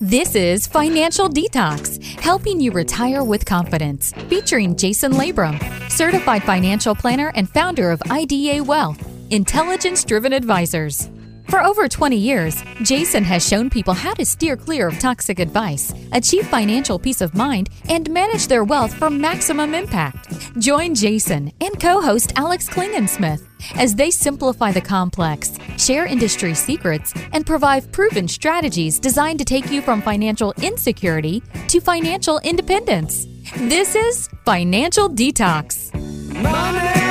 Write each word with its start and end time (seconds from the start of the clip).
This 0.00 0.34
is 0.34 0.66
Financial 0.66 1.26
Detox, 1.26 2.04
helping 2.20 2.60
you 2.60 2.70
retire 2.70 3.24
with 3.24 3.46
confidence, 3.46 4.12
featuring 4.28 4.76
Jason 4.76 5.12
Labrum, 5.12 5.58
certified 5.90 6.42
financial 6.42 6.94
planner 6.94 7.32
and 7.34 7.48
founder 7.48 7.90
of 7.90 8.02
IDA 8.10 8.62
Wealth, 8.62 9.02
intelligence 9.30 10.04
driven 10.04 10.34
advisors. 10.34 11.08
For 11.48 11.62
over 11.62 11.86
20 11.86 12.16
years, 12.16 12.62
Jason 12.82 13.22
has 13.24 13.46
shown 13.46 13.70
people 13.70 13.94
how 13.94 14.14
to 14.14 14.24
steer 14.24 14.56
clear 14.56 14.88
of 14.88 14.98
toxic 14.98 15.38
advice, 15.38 15.92
achieve 16.12 16.46
financial 16.48 16.98
peace 16.98 17.20
of 17.20 17.34
mind, 17.34 17.70
and 17.88 18.10
manage 18.10 18.48
their 18.48 18.64
wealth 18.64 18.92
for 18.94 19.10
maximum 19.10 19.74
impact. 19.74 20.28
Join 20.58 20.94
Jason 20.94 21.52
and 21.60 21.78
co 21.80 22.00
host 22.00 22.32
Alex 22.36 22.68
Klingensmith 22.68 23.46
as 23.76 23.94
they 23.94 24.10
simplify 24.10 24.72
the 24.72 24.80
complex, 24.80 25.56
share 25.78 26.06
industry 26.06 26.54
secrets, 26.54 27.14
and 27.32 27.46
provide 27.46 27.90
proven 27.92 28.26
strategies 28.26 28.98
designed 28.98 29.38
to 29.38 29.44
take 29.44 29.70
you 29.70 29.80
from 29.80 30.02
financial 30.02 30.52
insecurity 30.62 31.42
to 31.68 31.80
financial 31.80 32.38
independence. 32.40 33.26
This 33.56 33.94
is 33.94 34.28
Financial 34.44 35.08
Detox. 35.08 35.94
Money. 36.42 37.05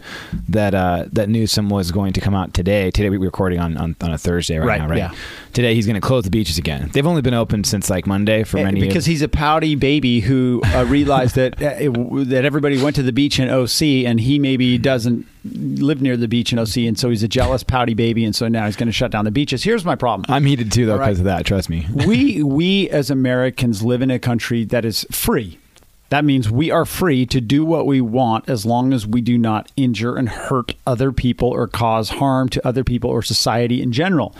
that 0.49 0.75
uh, 0.75 1.05
that 1.13 1.29
Newsom 1.29 1.69
was 1.69 1.91
going 1.91 2.13
to 2.13 2.21
come 2.21 2.35
out 2.35 2.53
today. 2.53 2.91
Today 2.91 3.09
we 3.09 3.17
we're 3.17 3.25
recording 3.25 3.59
on, 3.59 3.77
on, 3.77 3.95
on 4.01 4.11
a 4.11 4.17
Thursday 4.17 4.57
right, 4.59 4.67
Right, 4.67 4.81
now, 4.81 4.87
right? 4.89 4.97
yeah. 4.97 5.13
Today 5.55 5.73
he's 5.73 5.85
going 5.85 5.95
to 5.95 6.05
close 6.05 6.25
the 6.25 6.29
beaches 6.29 6.57
again. 6.57 6.89
They've 6.91 7.07
only 7.07 7.21
been 7.21 7.33
open 7.33 7.63
since 7.63 7.89
like 7.89 8.05
Monday 8.05 8.43
for 8.43 8.57
many 8.57 8.81
Eh, 8.81 8.87
because 8.87 9.05
he's 9.05 9.21
a 9.21 9.29
pouty 9.29 9.75
baby 9.75 10.19
who 10.19 10.61
uh, 10.65 10.83
realized 10.85 11.35
that 11.35 11.61
uh, 11.61 11.75
it, 11.79 12.27
that 12.27 12.43
everybody 12.43 12.83
went 12.83 12.97
to 12.97 13.03
the 13.03 13.13
beach 13.13 13.39
in 13.39 13.49
OC 13.49 14.05
and 14.05 14.19
he 14.19 14.37
maybe 14.37 14.77
doesn't 14.77 15.25
live 15.45 16.01
near 16.01 16.17
the 16.17 16.27
beach 16.27 16.51
in 16.51 16.59
OC 16.59 16.77
and 16.79 16.99
so 16.99 17.09
he's 17.09 17.23
a 17.23 17.27
jealous 17.29 17.63
pouty 17.63 17.93
baby 17.93 18.25
and 18.25 18.35
so 18.35 18.49
now 18.49 18.65
he's 18.65 18.75
going 18.75 18.87
to 18.87 18.91
shut 18.91 19.11
down 19.11 19.23
the 19.23 19.31
beaches. 19.31 19.63
Here's 19.63 19.85
my 19.85 19.95
problem. 19.95 20.25
I'm 20.27 20.43
heated 20.43 20.73
too 20.73 20.85
though 20.87 20.93
All 20.93 20.99
right. 20.99 21.05
because 21.05 21.19
of 21.19 21.25
that. 21.25 21.45
Trust 21.45 21.69
me. 21.69 21.87
we 22.05 22.43
we 22.43 22.89
as 22.89 23.09
Americans 23.09 23.81
live 23.81 24.01
in 24.01 24.11
a 24.11 24.19
country 24.19 24.65
that 24.65 24.83
is 24.83 25.05
free. 25.09 25.57
That 26.09 26.25
means 26.25 26.51
we 26.51 26.69
are 26.69 26.83
free 26.85 27.25
to 27.27 27.39
do 27.39 27.63
what 27.63 27.87
we 27.87 28.01
want 28.01 28.49
as 28.49 28.65
long 28.65 28.91
as 28.91 29.07
we 29.07 29.21
do 29.21 29.37
not 29.37 29.71
injure 29.77 30.17
and 30.17 30.27
hurt 30.27 30.75
other 30.85 31.13
people 31.13 31.47
or 31.47 31.65
cause 31.67 32.09
harm 32.09 32.49
to 32.49 32.67
other 32.67 32.83
people 32.83 33.09
or 33.09 33.23
society 33.23 33.81
in 33.81 33.93
general. 33.93 34.35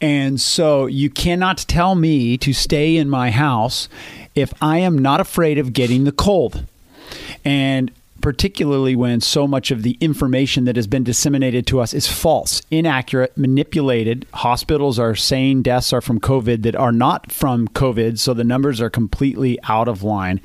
And 0.00 0.40
so 0.40 0.86
you 0.86 1.10
cannot 1.10 1.58
tell 1.58 1.94
me 1.94 2.36
to 2.38 2.52
stay 2.52 2.96
in 2.96 3.08
my 3.08 3.30
house 3.30 3.88
if 4.34 4.52
I 4.62 4.78
am 4.78 4.98
not 4.98 5.20
afraid 5.20 5.58
of 5.58 5.72
getting 5.72 6.04
the 6.04 6.12
cold. 6.12 6.64
And 7.44 7.90
particularly 8.20 8.96
when 8.96 9.20
so 9.20 9.46
much 9.46 9.70
of 9.70 9.82
the 9.82 9.96
information 10.00 10.64
that 10.64 10.76
has 10.76 10.86
been 10.86 11.04
disseminated 11.04 11.66
to 11.66 11.80
us 11.80 11.94
is 11.94 12.06
false, 12.06 12.62
inaccurate, 12.70 13.36
manipulated. 13.36 14.26
Hospitals 14.34 14.98
are 14.98 15.14
saying 15.14 15.62
deaths 15.62 15.92
are 15.92 16.00
from 16.00 16.20
COVID 16.20 16.62
that 16.62 16.76
are 16.76 16.92
not 16.92 17.30
from 17.30 17.68
COVID, 17.68 18.18
so 18.18 18.34
the 18.34 18.44
numbers 18.44 18.80
are 18.80 18.90
completely 18.90 19.58
out 19.64 19.88
of 19.88 20.02
line 20.02 20.40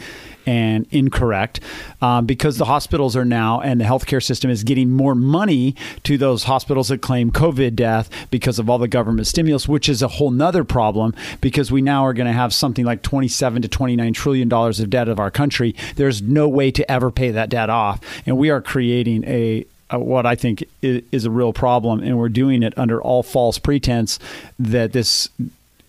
and 0.46 0.86
incorrect 0.92 1.59
um, 2.02 2.26
because 2.26 2.58
the 2.58 2.66
hospitals 2.66 3.16
are 3.16 3.26
now 3.26 3.62
and 3.62 3.80
the 3.80 3.86
healthcare 3.86 4.24
system 4.24 4.50
is 4.50 4.64
getting 4.64 4.92
more 4.92 5.16
money 5.16 5.76
to 6.04 6.18
those 6.18 6.44
hospitals 6.44 6.90
that 6.90 7.02
claim 7.02 7.31
COVID 7.31 7.76
death 7.76 8.09
because 8.30 8.59
of 8.59 8.70
all 8.70 8.78
the 8.78 8.88
government 8.88 9.28
stimulus, 9.28 9.68
which 9.68 9.90
is 9.90 10.02
a 10.02 10.08
whole 10.08 10.32
nother 10.32 10.64
problem 10.64 11.14
because 11.42 11.72
we 11.72 11.82
now 11.82 12.06
are 12.06 12.14
going 12.14 12.28
to 12.28 12.34
have 12.34 12.53
something 12.53 12.86
like 12.86 13.02
27 13.02 13.62
to 13.62 13.68
29 13.68 14.14
trillion 14.14 14.50
dollars 14.50 14.80
of 14.80 14.90
debt 14.90 15.08
of 15.08 15.20
our 15.20 15.32
country. 15.32 15.76
There's 15.96 16.22
no 16.22 16.48
way 16.48 16.72
to 16.72 16.90
ever 16.92 17.12
pay 17.12 17.32
that 17.32 17.50
debt 17.50 17.70
off, 17.70 18.00
and 18.26 18.38
we 18.38 18.50
are 18.50 18.62
creating 18.62 19.24
a 19.26 19.66
uh, 19.94 20.00
what 20.00 20.26
I 20.26 20.36
think 20.36 20.64
is 20.82 21.26
a 21.26 21.32
real 21.32 21.53
problem, 21.53 22.02
and 22.02 22.18
we're 22.18 22.30
doing 22.30 22.64
it 22.64 22.74
under 22.78 23.02
all 23.02 23.22
false 23.22 23.59
pretense 23.59 24.18
that 24.58 24.94
this 24.94 25.30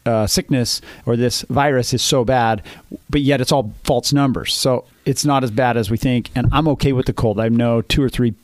uh, 0.06 0.26
sickness 0.26 0.81
or 1.06 1.16
this 1.16 1.42
virus 1.42 1.94
is 1.94 2.03
so 2.03 2.25
bad, 2.25 2.62
but 3.10 3.20
yet 3.20 3.41
it's 3.41 3.53
all 3.53 3.72
false 3.84 4.12
numbers. 4.12 4.54
So 4.54 4.84
it's 5.04 5.25
not 5.25 5.44
as 5.44 5.50
bad 5.50 5.76
as 5.76 5.91
we 5.91 5.97
think. 5.97 6.31
And 6.34 6.48
I'm 6.53 6.69
okay 6.69 6.92
with 6.92 7.06
the 7.06 7.12
cold. 7.12 7.41
I 7.41 7.48
know 7.48 7.82
two 7.82 8.03
or 8.03 8.09
three 8.09 8.34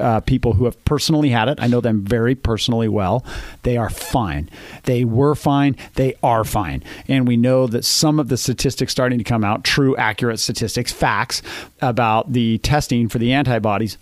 uh, 0.00 0.20
people 0.20 0.54
who 0.54 0.64
have 0.64 0.82
personally 0.84 1.28
had 1.28 1.48
it. 1.48 1.58
I 1.60 1.66
know 1.66 1.80
them 1.80 2.02
very 2.02 2.34
personally 2.34 2.88
well. 2.88 3.24
They 3.62 3.76
are 3.76 3.90
fine. 3.90 4.48
They 4.84 5.04
were 5.04 5.34
fine. 5.34 5.76
They 5.94 6.14
are 6.22 6.44
fine. 6.44 6.82
And 7.08 7.28
we 7.28 7.36
know 7.36 7.66
that 7.66 7.84
some 7.84 8.18
of 8.18 8.28
the 8.28 8.36
statistics 8.36 8.92
starting 8.92 9.18
to 9.18 9.24
come 9.24 9.44
out, 9.44 9.64
true, 9.64 9.96
accurate 9.96 10.40
statistics, 10.40 10.92
facts 10.92 11.42
about 11.80 12.32
the 12.32 12.58
testing 12.58 13.08
for 13.08 13.18
the 13.18 13.32
antibodies 13.32 13.98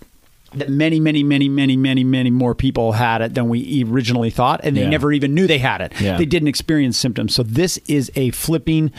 that 0.54 0.68
many, 0.68 0.98
many, 1.00 1.22
many, 1.22 1.48
many, 1.48 1.76
many, 1.76 2.04
many 2.04 2.30
more 2.30 2.54
people 2.54 2.92
had 2.92 3.22
it 3.22 3.34
than 3.34 3.48
we 3.48 3.84
originally 3.86 4.30
thought, 4.30 4.60
and 4.64 4.76
they 4.76 4.82
Yeah. 4.82 4.88
never 4.90 5.12
even 5.12 5.34
knew 5.34 5.46
they 5.46 5.58
had 5.58 5.80
it. 5.80 5.92
Yeah. 6.00 6.16
They 6.16 6.26
didn't 6.26 6.48
experience 6.48 6.96
symptoms. 6.96 7.34
So 7.34 7.42
this 7.42 7.78
is 7.86 8.10
a 8.16 8.30
flipping 8.30 8.90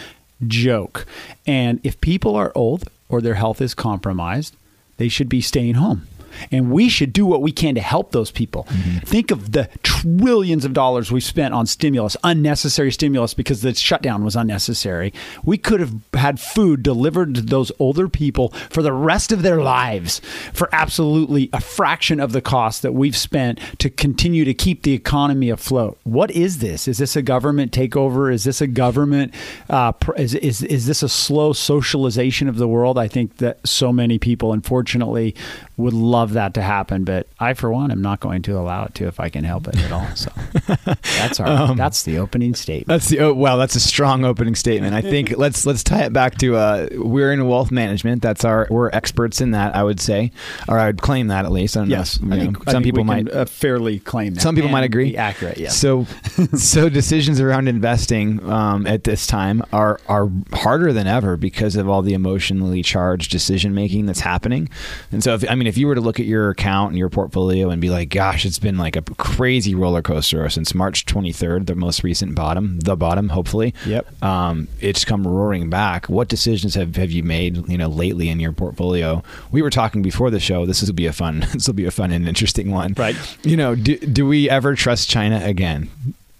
joke. 0.47 1.05
And 1.45 1.79
if 1.83 1.99
people 2.01 2.35
are 2.35 2.51
old 2.55 2.85
or 3.09 3.21
their 3.21 3.35
health 3.35 3.61
is 3.61 3.73
compromised, 3.73 4.55
they 4.97 5.07
should 5.09 5.29
be 5.29 5.41
staying 5.41 5.75
home. 5.75 6.03
And 6.51 6.71
we 6.71 6.89
should 6.89 7.13
do 7.13 7.25
what 7.25 7.41
we 7.41 7.51
can 7.51 7.75
to 7.75 7.81
help 7.81 8.11
those 8.11 8.31
people. 8.31 8.63
Think 9.03 9.31
of 9.31 9.51
the 9.51 9.69
trillions 9.83 10.65
of 10.65 10.73
dollars 10.73 11.11
we've 11.11 11.23
spent 11.23 11.53
on 11.53 11.65
stimulus, 11.65 12.17
unnecessary 12.23 12.91
stimulus 12.91 13.33
because 13.33 13.61
the 13.61 13.73
shutdown 13.73 14.23
was 14.23 14.35
unnecessary. 14.35 15.13
We 15.43 15.57
could 15.57 15.79
have 15.79 15.93
had 16.13 16.39
food 16.39 16.83
delivered 16.83 17.35
to 17.35 17.41
those 17.41 17.71
older 17.79 18.07
people 18.09 18.49
for 18.69 18.81
the 18.81 18.93
rest 18.93 19.31
of 19.31 19.41
their 19.41 19.61
lives 19.61 20.21
for 20.53 20.69
absolutely 20.71 21.49
a 21.53 21.61
fraction 21.61 22.19
of 22.19 22.31
the 22.31 22.41
cost 22.41 22.81
that 22.81 22.93
we've 22.93 23.17
spent 23.17 23.59
to 23.79 23.89
continue 23.89 24.45
to 24.45 24.53
keep 24.53 24.83
the 24.83 24.93
economy 24.93 25.49
afloat. 25.49 25.99
What 26.03 26.31
is 26.31 26.59
this? 26.59 26.87
Is 26.87 26.97
this 26.97 27.15
a 27.15 27.21
government 27.21 27.71
takeover? 27.71 28.33
Is 28.33 28.43
this 28.43 28.61
a 28.61 28.67
government? 28.67 29.33
Uh, 29.69 29.93
is, 30.17 30.35
is 30.35 30.63
is 30.63 30.85
this 30.85 31.03
a 31.03 31.09
slow 31.09 31.53
socialization 31.53 32.47
of 32.47 32.57
the 32.57 32.67
world? 32.67 32.97
I 32.97 33.07
think 33.07 33.37
that 33.37 33.65
so 33.67 33.91
many 33.91 34.17
people, 34.17 34.53
unfortunately, 34.53 35.35
would 35.81 35.93
love 35.93 36.33
that 36.33 36.53
to 36.55 36.61
happen, 36.61 37.03
but 37.03 37.27
I, 37.39 37.53
for 37.53 37.71
one, 37.71 37.91
am 37.91 38.01
not 38.01 38.19
going 38.19 38.41
to 38.43 38.57
allow 38.57 38.85
it 38.85 38.95
to 38.95 39.07
if 39.07 39.19
I 39.19 39.29
can 39.29 39.43
help 39.43 39.67
it 39.67 39.77
at 39.77 39.91
all. 39.91 40.07
So 40.15 40.31
that's 41.17 41.39
our 41.39 41.47
Um, 41.47 41.77
that's 41.77 42.03
the 42.03 42.17
opening 42.17 42.55
statement. 42.55 42.87
That's 42.87 43.09
the 43.09 43.19
oh, 43.19 43.33
wow. 43.33 43.57
That's 43.57 43.75
a 43.75 43.79
strong 43.79 44.23
opening 44.25 44.55
statement. 44.55 44.93
I 44.93 45.01
think 45.01 45.37
let's 45.37 45.65
let's 45.65 45.83
tie 45.83 46.03
it 46.05 46.13
back 46.13 46.37
to 46.39 46.55
uh, 46.55 46.87
we're 46.93 47.31
in 47.33 47.47
wealth 47.47 47.71
management. 47.71 48.21
That's 48.21 48.45
our 48.45 48.67
we're 48.69 48.89
experts 48.89 49.41
in 49.41 49.51
that. 49.51 49.75
I 49.75 49.83
would 49.83 49.99
say, 49.99 50.31
or 50.67 50.77
I 50.79 50.87
would 50.87 51.01
claim 51.01 51.27
that 51.27 51.45
at 51.45 51.51
least. 51.51 51.75
I 51.77 51.81
don't 51.81 51.89
Yes, 51.89 52.19
know. 52.21 52.35
I 52.35 52.39
You 52.39 52.43
know, 52.45 52.51
think, 52.53 52.67
I 52.67 52.71
some 52.71 52.83
people 52.83 53.03
might 53.03 53.27
can, 53.27 53.37
uh, 53.37 53.45
fairly 53.45 53.99
claim 53.99 54.33
that. 54.35 54.41
Some 54.41 54.55
people 54.55 54.69
might 54.69 54.83
agree. 54.83 55.17
accurate. 55.17 55.57
Yes. 55.57 55.77
So, 55.77 56.05
so 56.55 56.89
decisions 56.89 57.39
around 57.39 57.67
investing 57.67 58.43
um, 58.49 58.85
at 58.87 59.03
this 59.03 59.27
time 59.27 59.63
are 59.73 59.99
are 60.07 60.29
harder 60.53 60.93
than 60.93 61.07
ever 61.07 61.37
because 61.37 61.75
of 61.75 61.89
all 61.89 62.01
the 62.01 62.13
emotionally 62.13 62.83
charged 62.83 63.31
decision 63.31 63.73
making 63.73 64.05
that's 64.05 64.19
happening. 64.19 64.69
And 65.11 65.23
so, 65.23 65.33
if, 65.35 65.49
I 65.49 65.55
mean, 65.55 65.67
if 65.71 65.77
you 65.77 65.87
were 65.87 65.95
to 65.95 66.01
look 66.01 66.19
at 66.19 66.25
your 66.25 66.49
account 66.49 66.89
and 66.89 66.97
your 66.97 67.07
portfolio 67.07 67.69
and 67.69 67.81
be 67.81 67.89
like, 67.89 68.09
"Gosh, 68.09 68.45
it's 68.45 68.59
been 68.59 68.77
like 68.77 68.97
a 68.97 69.01
crazy 69.15 69.73
roller 69.73 70.01
coaster 70.01 70.49
since 70.49 70.75
March 70.75 71.05
23rd, 71.05 71.65
the 71.67 71.75
most 71.75 72.03
recent 72.03 72.35
bottom, 72.35 72.77
the 72.81 72.97
bottom, 72.97 73.29
hopefully." 73.29 73.73
Yep. 73.85 74.21
Um, 74.21 74.67
it's 74.81 75.05
come 75.05 75.25
roaring 75.25 75.69
back. 75.69 76.09
What 76.09 76.27
decisions 76.27 76.75
have, 76.75 76.97
have 76.97 77.09
you 77.11 77.23
made, 77.23 77.69
you 77.69 77.77
know, 77.77 77.87
lately 77.87 78.27
in 78.27 78.41
your 78.41 78.51
portfolio? 78.51 79.23
We 79.49 79.61
were 79.61 79.69
talking 79.69 80.01
before 80.01 80.29
the 80.29 80.41
show. 80.41 80.65
This 80.65 80.81
will 80.83 80.91
be 80.93 81.05
a 81.05 81.13
fun. 81.13 81.45
This 81.53 81.67
will 81.67 81.75
be 81.75 81.85
a 81.85 81.91
fun 81.91 82.11
and 82.11 82.27
interesting 82.27 82.71
one. 82.71 82.93
Right. 82.97 83.15
You 83.43 83.55
know, 83.55 83.75
do, 83.75 83.97
do 83.97 84.25
we 84.27 84.49
ever 84.49 84.75
trust 84.75 85.09
China 85.09 85.39
again? 85.43 85.89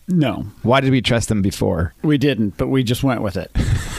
no, 0.07 0.45
Why 0.63 0.81
did 0.81 0.92
we 0.92 1.01
trust 1.01 1.30
them 1.30 1.42
before? 1.42 1.94
we 2.04 2.18
didn't, 2.18 2.57
but 2.57 2.68
we 2.68 2.83
just 2.83 3.01
went 3.04 3.22
with 3.22 3.38
it. 3.38 3.50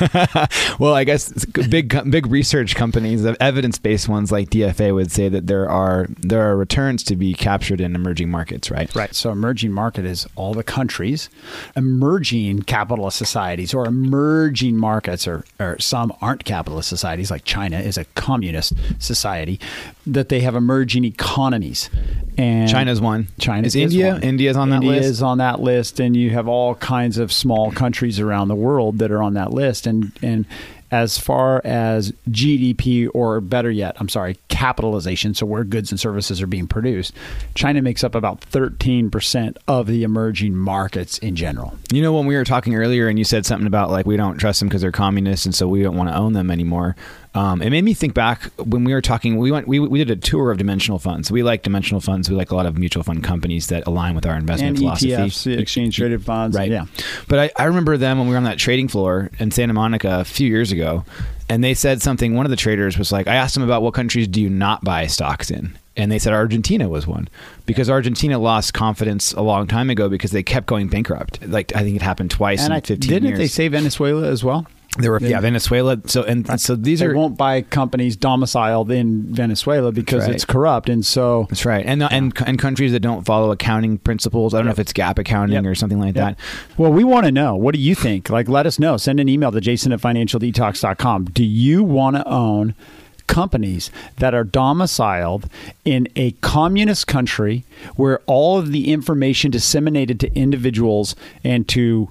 well, 0.79 0.95
I 0.95 1.05
guess 1.05 1.45
big 1.45 2.11
big 2.11 2.27
research 2.27 2.75
companies, 2.75 3.23
the 3.23 3.41
evidence-based 3.43 4.09
ones 4.09 4.33
like 4.33 4.51
DFA 4.51 4.95
would 4.95 5.11
say 5.11 5.29
that 5.29 5.47
there 5.47 5.69
are 5.69 6.07
there 6.21 6.43
are 6.49 6.57
returns 6.57 7.03
to 7.05 7.17
be 7.17 7.35
captured 7.35 7.81
in 7.81 7.95
emerging 7.95 8.31
markets, 8.31 8.71
right? 8.71 8.95
Right. 8.95 9.15
So 9.15 9.31
emerging 9.31 9.73
market 9.73 10.05
is 10.05 10.27
all 10.37 10.55
the 10.55 10.65
countries, 10.65 11.29
emerging 11.77 12.63
capitalist 12.63 13.19
societies 13.19 13.75
or 13.75 13.87
emerging 13.87 14.77
markets, 14.77 15.27
or, 15.27 15.45
or 15.61 15.79
some 15.79 16.13
aren't 16.21 16.45
capitalist 16.45 16.89
societies, 16.89 17.31
like 17.31 17.45
China 17.45 17.79
is 17.79 17.97
a 17.97 18.05
communist 18.17 18.75
society, 18.99 19.61
that 20.07 20.29
they 20.29 20.41
have 20.41 20.55
emerging 20.55 21.05
economies. 21.05 21.91
And 22.39 22.69
China's 22.69 23.01
one. 23.01 23.29
China 23.39 23.67
is 23.67 23.75
India. 23.75 24.13
one. 24.13 24.23
India's 24.23 24.57
on 24.57 24.71
that 24.71 24.81
list. 24.81 24.97
India 24.97 25.11
is 25.11 25.23
on 25.23 25.39
that 25.39 25.61
list, 25.61 26.01
and 26.01 26.17
you 26.17 26.31
have 26.31 26.49
all 26.49 26.75
kinds 26.77 27.19
of 27.19 27.33
small 27.33 27.71
countries 27.73 28.19
around 28.19 28.49
the 28.49 28.55
world 28.55 28.99
that 28.99 29.11
are 29.11 29.23
on 29.23 29.35
that 29.35 29.53
list. 29.53 29.72
And 29.87 30.13
and 30.23 30.47
as 30.93 31.19
far 31.19 31.63
as 31.65 32.13
GDP, 32.29 33.09
or 33.15 33.41
better 33.41 33.71
yet, 33.71 33.97
I'm 33.99 34.11
sorry, 34.11 34.37
capitalization, 34.49 35.33
so 35.33 35.47
where 35.47 35.65
goods 35.65 35.91
and 35.91 35.99
services 35.99 36.43
are 36.43 36.47
being 36.47 36.67
produced, 36.67 37.15
China 37.55 37.81
makes 37.81 38.05
up 38.05 38.15
about 38.15 38.43
13% 38.43 39.57
of 39.67 39.87
the 39.87 40.03
emerging 40.03 40.55
markets 40.55 41.17
in 41.19 41.35
general. 41.35 41.79
You 41.91 42.03
know, 42.03 42.13
when 42.13 42.27
we 42.27 42.37
were 42.37 42.45
talking 42.45 42.75
earlier, 42.75 43.09
and 43.09 43.19
you 43.19 43.25
said 43.25 43.47
something 43.47 43.67
about 43.67 43.91
like 43.91 44.05
we 44.05 44.19
don't 44.19 44.37
trust 44.37 44.61
them 44.61 44.69
because 44.69 44.83
they're 44.83 44.93
communists, 44.93 45.47
and 45.47 45.55
so 45.55 45.67
we 45.67 45.83
don't 45.83 45.97
want 45.97 46.11
to 46.11 46.17
own 46.17 46.35
them 46.35 46.51
anymore. 46.51 46.95
Um, 47.35 47.63
it 47.63 47.71
made 47.71 47.83
me 47.85 47.95
think 47.95 48.13
back 48.13 48.43
when 48.59 48.85
we 48.85 48.93
were 48.93 49.01
talking. 49.01 49.37
We 49.39 49.51
went, 49.51 49.67
we, 49.67 49.79
we 49.81 49.99
did 49.99 50.11
a 50.11 50.17
tour 50.17 50.51
of 50.51 50.59
dimensional 50.59 50.99
funds. 50.99 51.31
We 51.31 51.43
like 51.43 51.63
dimensional 51.63 52.01
funds. 52.01 52.29
We 52.29 52.37
like 52.37 52.51
a 52.51 52.55
lot 52.55 52.67
of 52.67 52.77
mutual 52.77 53.03
fund 53.03 53.25
companies 53.25 53.69
that 53.69 53.87
align 53.87 54.15
with 54.15 54.27
our 54.27 54.35
investment 54.37 54.71
And 54.77 54.79
philosophy. 54.79 55.11
ETFs, 55.13 55.59
exchange 55.59 55.97
traded 55.97 56.23
funds. 56.25 56.57
Right. 56.57 56.71
Yeah. 56.71 56.85
But 57.29 57.39
I, 57.39 57.51
I 57.57 57.65
remember 57.65 57.97
them 57.97 58.19
when 58.19 58.27
we 58.29 58.33
were 58.33 58.39
on 58.39 58.45
that 58.45 58.59
trading 58.59 58.89
floor 58.89 59.31
in 59.39 59.51
Santa 59.51 59.73
Monica 59.73 60.21
a 60.21 60.25
few 60.25 60.47
years 60.47 60.73
ago, 60.73 61.05
and 61.49 61.65
they 61.65 61.73
said 61.73 62.03
something. 62.03 62.35
One 62.35 62.45
of 62.45 62.51
the 62.51 62.57
traders 62.57 62.99
was 62.99 63.11
like, 63.13 63.27
I 63.27 63.35
asked 63.37 63.55
them 63.55 63.63
about 63.63 63.81
what 63.83 63.95
countries 63.95 64.29
do 64.29 64.41
you 64.43 64.51
not 64.51 64.85
buy 64.85 65.07
stocks 65.07 65.51
in? 65.51 65.79
And 65.97 66.11
they 66.13 66.19
said 66.19 66.33
Argentina 66.33 66.89
was 66.89 67.07
one 67.07 67.29
because 67.67 67.91
Argentina 67.91 68.39
lost 68.39 68.73
confidence 68.73 69.33
a 69.35 69.43
long 69.43 69.67
time 69.67 69.91
ago 69.91 70.09
because 70.09 70.31
they 70.31 70.43
kept 70.43 70.67
going 70.67 70.89
bankrupt. 70.89 71.47
Like 71.47 71.75
I 71.77 71.83
think 71.83 71.97
it 71.97 72.03
happened 72.03 72.31
twice 72.31 72.61
And 72.63 72.73
in 72.73 72.77
I, 72.79 72.81
15 72.81 73.11
didn't 73.11 73.29
years. 73.29 73.39
they 73.39 73.47
say 73.47 73.69
Venezuela 73.69 74.27
as 74.29 74.43
well? 74.43 74.67
There 74.99 75.11
were 75.11 75.21
yeah 75.23 75.41
Venezuela. 75.41 75.97
So 76.05 76.23
and 76.25 76.61
so 76.61 76.77
these 76.77 77.01
they 77.01 77.07
are 77.07 77.15
won't 77.15 77.39
buy 77.39 77.63
companies 77.63 78.15
domiciled 78.15 78.91
in 78.91 79.35
Venezuela 79.35 79.91
because 79.91 80.27
right. 80.27 80.35
it's 80.35 80.45
corrupt, 80.45 80.91
and 80.91 81.05
so 81.05 81.47
That's 81.49 81.65
right, 81.65 81.85
and 81.87 82.03
uh, 82.03 82.09
and 82.11 82.33
and 82.47 82.59
countries 82.59 82.93
that 82.93 83.01
don't 83.01 83.25
follow 83.25 83.51
accounting 83.53 83.97
principles. 83.99 84.53
I 84.53 84.59
don't 84.59 84.67
know 84.67 84.73
if 84.73 84.79
it's 84.79 84.93
GAAP 84.93 85.19
accounting 85.19 85.55
Yep. 85.55 85.65
or 85.65 85.75
something 85.75 85.99
like 85.99 86.15
Yep. 86.15 86.37
that. 86.37 86.45
Well, 86.77 86.93
we 86.93 87.05
want 87.05 87.25
to 87.25 87.33
know. 87.33 87.57
What 87.57 87.75
do 87.75 87.81
you 87.81 87.95
think? 87.95 88.29
Like, 88.29 88.49
let 88.51 88.67
us 88.67 88.79
know. 88.79 88.99
Send 88.99 89.19
an 89.19 89.31
email 89.31 89.51
to 89.51 89.63
jason 89.63 89.93
at 89.93 90.01
financialdetox.com. 90.01 91.25
Do 91.27 91.45
you 91.45 91.83
want 91.83 92.17
to 92.17 92.29
own 92.29 92.75
companies 93.27 93.91
that 94.19 94.35
are 94.35 94.45
domiciled 94.45 95.49
in 95.87 96.07
a 96.17 96.33
communist 96.43 97.07
country 97.07 97.65
where 97.97 98.19
all 98.27 98.59
of 98.59 98.73
the 98.73 98.93
information 98.93 99.51
disseminated 99.51 100.21
to 100.21 100.35
individuals 100.37 101.17
and 101.43 101.67
to 101.69 102.11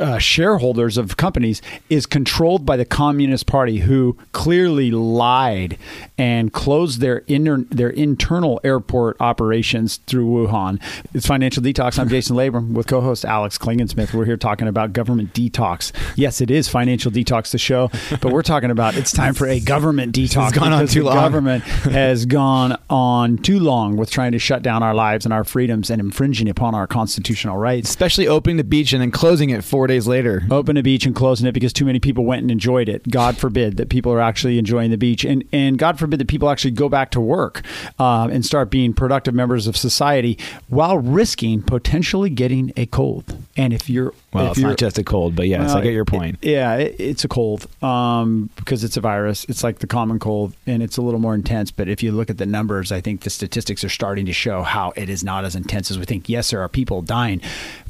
uh, 0.00 0.18
shareholders 0.18 0.96
of 0.96 1.16
companies 1.16 1.62
is 1.88 2.06
controlled 2.06 2.66
by 2.66 2.76
the 2.76 2.84
Communist 2.84 3.46
Party, 3.46 3.78
who 3.78 4.16
clearly 4.32 4.90
lied 4.90 5.78
and 6.18 6.52
closed 6.52 7.00
their 7.00 7.18
inter- 7.28 7.64
their 7.70 7.90
internal 7.90 8.60
airport 8.64 9.16
operations 9.20 9.98
through 10.06 10.26
Wuhan. 10.26 10.80
It's 11.14 11.26
Financial 11.26 11.62
Detox. 11.62 11.98
I'm 11.98 12.08
Jason 12.08 12.36
Labrum 12.36 12.72
with 12.72 12.86
co-host 12.86 13.24
Alex 13.24 13.58
Klingensmith. 13.58 14.12
We're 14.12 14.24
here 14.24 14.36
talking 14.36 14.68
about 14.68 14.92
government 14.92 15.34
detox. 15.34 15.92
Yes, 16.16 16.40
it 16.40 16.50
is 16.50 16.68
Financial 16.68 17.10
Detox, 17.10 17.50
the 17.52 17.58
show, 17.58 17.90
but 18.20 18.32
we're 18.32 18.42
talking 18.42 18.70
about 18.70 18.96
it's 18.96 19.12
time 19.12 19.34
for 19.34 19.46
a 19.46 19.60
government 19.60 20.14
detox. 20.14 20.52
gone 20.52 20.72
on 20.72 20.86
too 20.86 21.00
the 21.00 21.06
long. 21.06 21.14
Government 21.14 21.64
has 21.64 22.26
gone 22.26 22.76
on 22.90 23.38
too 23.38 23.58
long 23.60 23.96
with 23.96 24.10
trying 24.10 24.32
to 24.32 24.38
shut 24.38 24.62
down 24.62 24.82
our 24.82 24.94
lives 24.94 25.24
and 25.24 25.32
our 25.32 25.44
freedoms 25.44 25.90
and 25.90 26.00
infringing 26.00 26.48
upon 26.48 26.74
our 26.74 26.86
constitutional 26.86 27.56
rights. 27.58 27.88
Especially 27.88 28.26
opening 28.26 28.56
the 28.56 28.64
beach 28.64 28.92
and 28.92 29.00
then 29.02 29.10
closing 29.10 29.51
it 29.52 29.64
four 29.64 29.86
days 29.86 30.06
later. 30.06 30.42
open 30.50 30.76
a 30.76 30.82
beach 30.82 31.06
and 31.06 31.14
closing 31.14 31.46
it 31.46 31.52
because 31.52 31.72
too 31.72 31.84
many 31.84 32.00
people 32.00 32.24
went 32.24 32.42
and 32.42 32.50
enjoyed 32.50 32.88
it. 32.88 33.08
God 33.08 33.36
forbid 33.36 33.76
that 33.76 33.88
people 33.88 34.12
are 34.12 34.20
actually 34.20 34.58
enjoying 34.58 34.90
the 34.90 34.98
beach, 34.98 35.24
and 35.24 35.44
and 35.52 35.78
God 35.78 35.98
forbid 35.98 36.18
that 36.20 36.28
people 36.28 36.50
actually 36.50 36.72
go 36.72 36.88
back 36.88 37.10
to 37.12 37.20
work 37.20 37.62
um, 37.98 38.30
and 38.30 38.44
start 38.44 38.70
being 38.70 38.92
productive 38.92 39.34
members 39.34 39.66
of 39.66 39.76
society 39.76 40.38
while 40.68 40.98
risking 40.98 41.62
potentially 41.62 42.30
getting 42.30 42.72
a 42.76 42.86
cold. 42.86 43.36
And 43.56 43.72
if 43.72 43.88
you're 43.88 44.14
Well, 44.32 44.46
if 44.46 44.50
it's 44.52 44.60
not 44.60 44.78
just 44.78 44.98
a 44.98 45.04
cold, 45.04 45.36
but 45.36 45.46
yes, 45.46 45.68
well, 45.68 45.76
I 45.78 45.80
get 45.82 45.92
your 45.92 46.04
point. 46.06 46.38
it- 46.40 46.50
yeah, 46.52 46.74
it, 46.76 46.96
it's 46.98 47.24
a 47.24 47.28
cold 47.28 47.66
um, 47.82 48.48
because 48.56 48.82
it's 48.84 48.96
a 48.96 49.00
virus. 49.00 49.44
It's 49.48 49.62
like 49.62 49.80
the 49.80 49.86
common 49.86 50.18
cold, 50.18 50.54
and 50.66 50.82
it's 50.82 50.96
a 50.96 51.02
little 51.02 51.20
more 51.20 51.34
intense. 51.34 51.70
But 51.70 51.88
if 51.88 52.02
you 52.02 52.12
look 52.12 52.30
at 52.30 52.38
the 52.38 52.46
numbers, 52.46 52.90
I 52.92 53.00
think 53.02 53.22
the 53.22 53.30
statistics 53.30 53.84
are 53.84 53.88
starting 53.90 54.24
to 54.26 54.32
show 54.32 54.62
how 54.62 54.92
it 54.96 55.08
is 55.10 55.22
not 55.22 55.44
as 55.44 55.54
intense 55.54 55.90
as 55.90 55.98
we 55.98 56.04
think. 56.06 56.28
Yes, 56.28 56.50
there 56.50 56.60
are 56.62 56.68
people 56.68 57.02
dying 57.02 57.40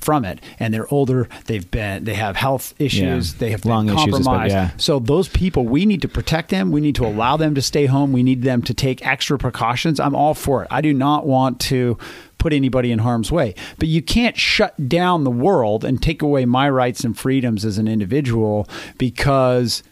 from 0.00 0.24
it, 0.24 0.40
and 0.58 0.74
they're 0.74 0.92
older. 0.92 1.28
They've 1.46 1.68
been 1.70 2.04
they 2.04 2.14
have 2.14 2.34
health 2.36 2.74
issues. 2.80 3.32
Yeah. 3.34 3.38
They 3.38 3.50
have 3.52 3.64
Lung 3.64 3.86
been 3.86 3.96
issues, 3.98 4.26
but 4.26 4.48
yeah. 4.50 4.70
So 4.78 4.98
those 4.98 5.28
people, 5.28 5.64
we 5.66 5.86
need 5.86 6.02
to 6.02 6.08
protect 6.08 6.50
them. 6.50 6.72
We 6.72 6.80
need 6.80 6.96
to 6.96 7.06
allow 7.06 7.36
them 7.36 7.54
to 7.54 7.62
stay 7.62 7.86
home. 7.86 8.12
We 8.12 8.22
need 8.24 8.42
them 8.42 8.62
to 8.62 8.74
take 8.74 9.06
extra 9.06 9.38
precautions. 9.38 10.00
I'm 10.00 10.14
all 10.16 10.34
for 10.34 10.62
it. 10.62 10.68
I 10.70 10.80
do 10.80 10.92
not 10.92 11.26
want 11.26 11.60
to 11.60 11.98
put 12.42 12.52
anybody 12.52 12.90
in 12.90 12.98
harm's 12.98 13.30
way. 13.30 13.54
But 13.78 13.86
you 13.86 14.02
can't 14.02 14.36
shut 14.36 14.88
down 14.88 15.22
the 15.22 15.30
world 15.30 15.84
and 15.84 16.02
take 16.02 16.22
away 16.22 16.44
my 16.44 16.68
rights 16.68 17.04
and 17.04 17.16
freedoms 17.16 17.64
as 17.64 17.78
an 17.78 17.86
individual 17.86 18.68
because 18.98 19.84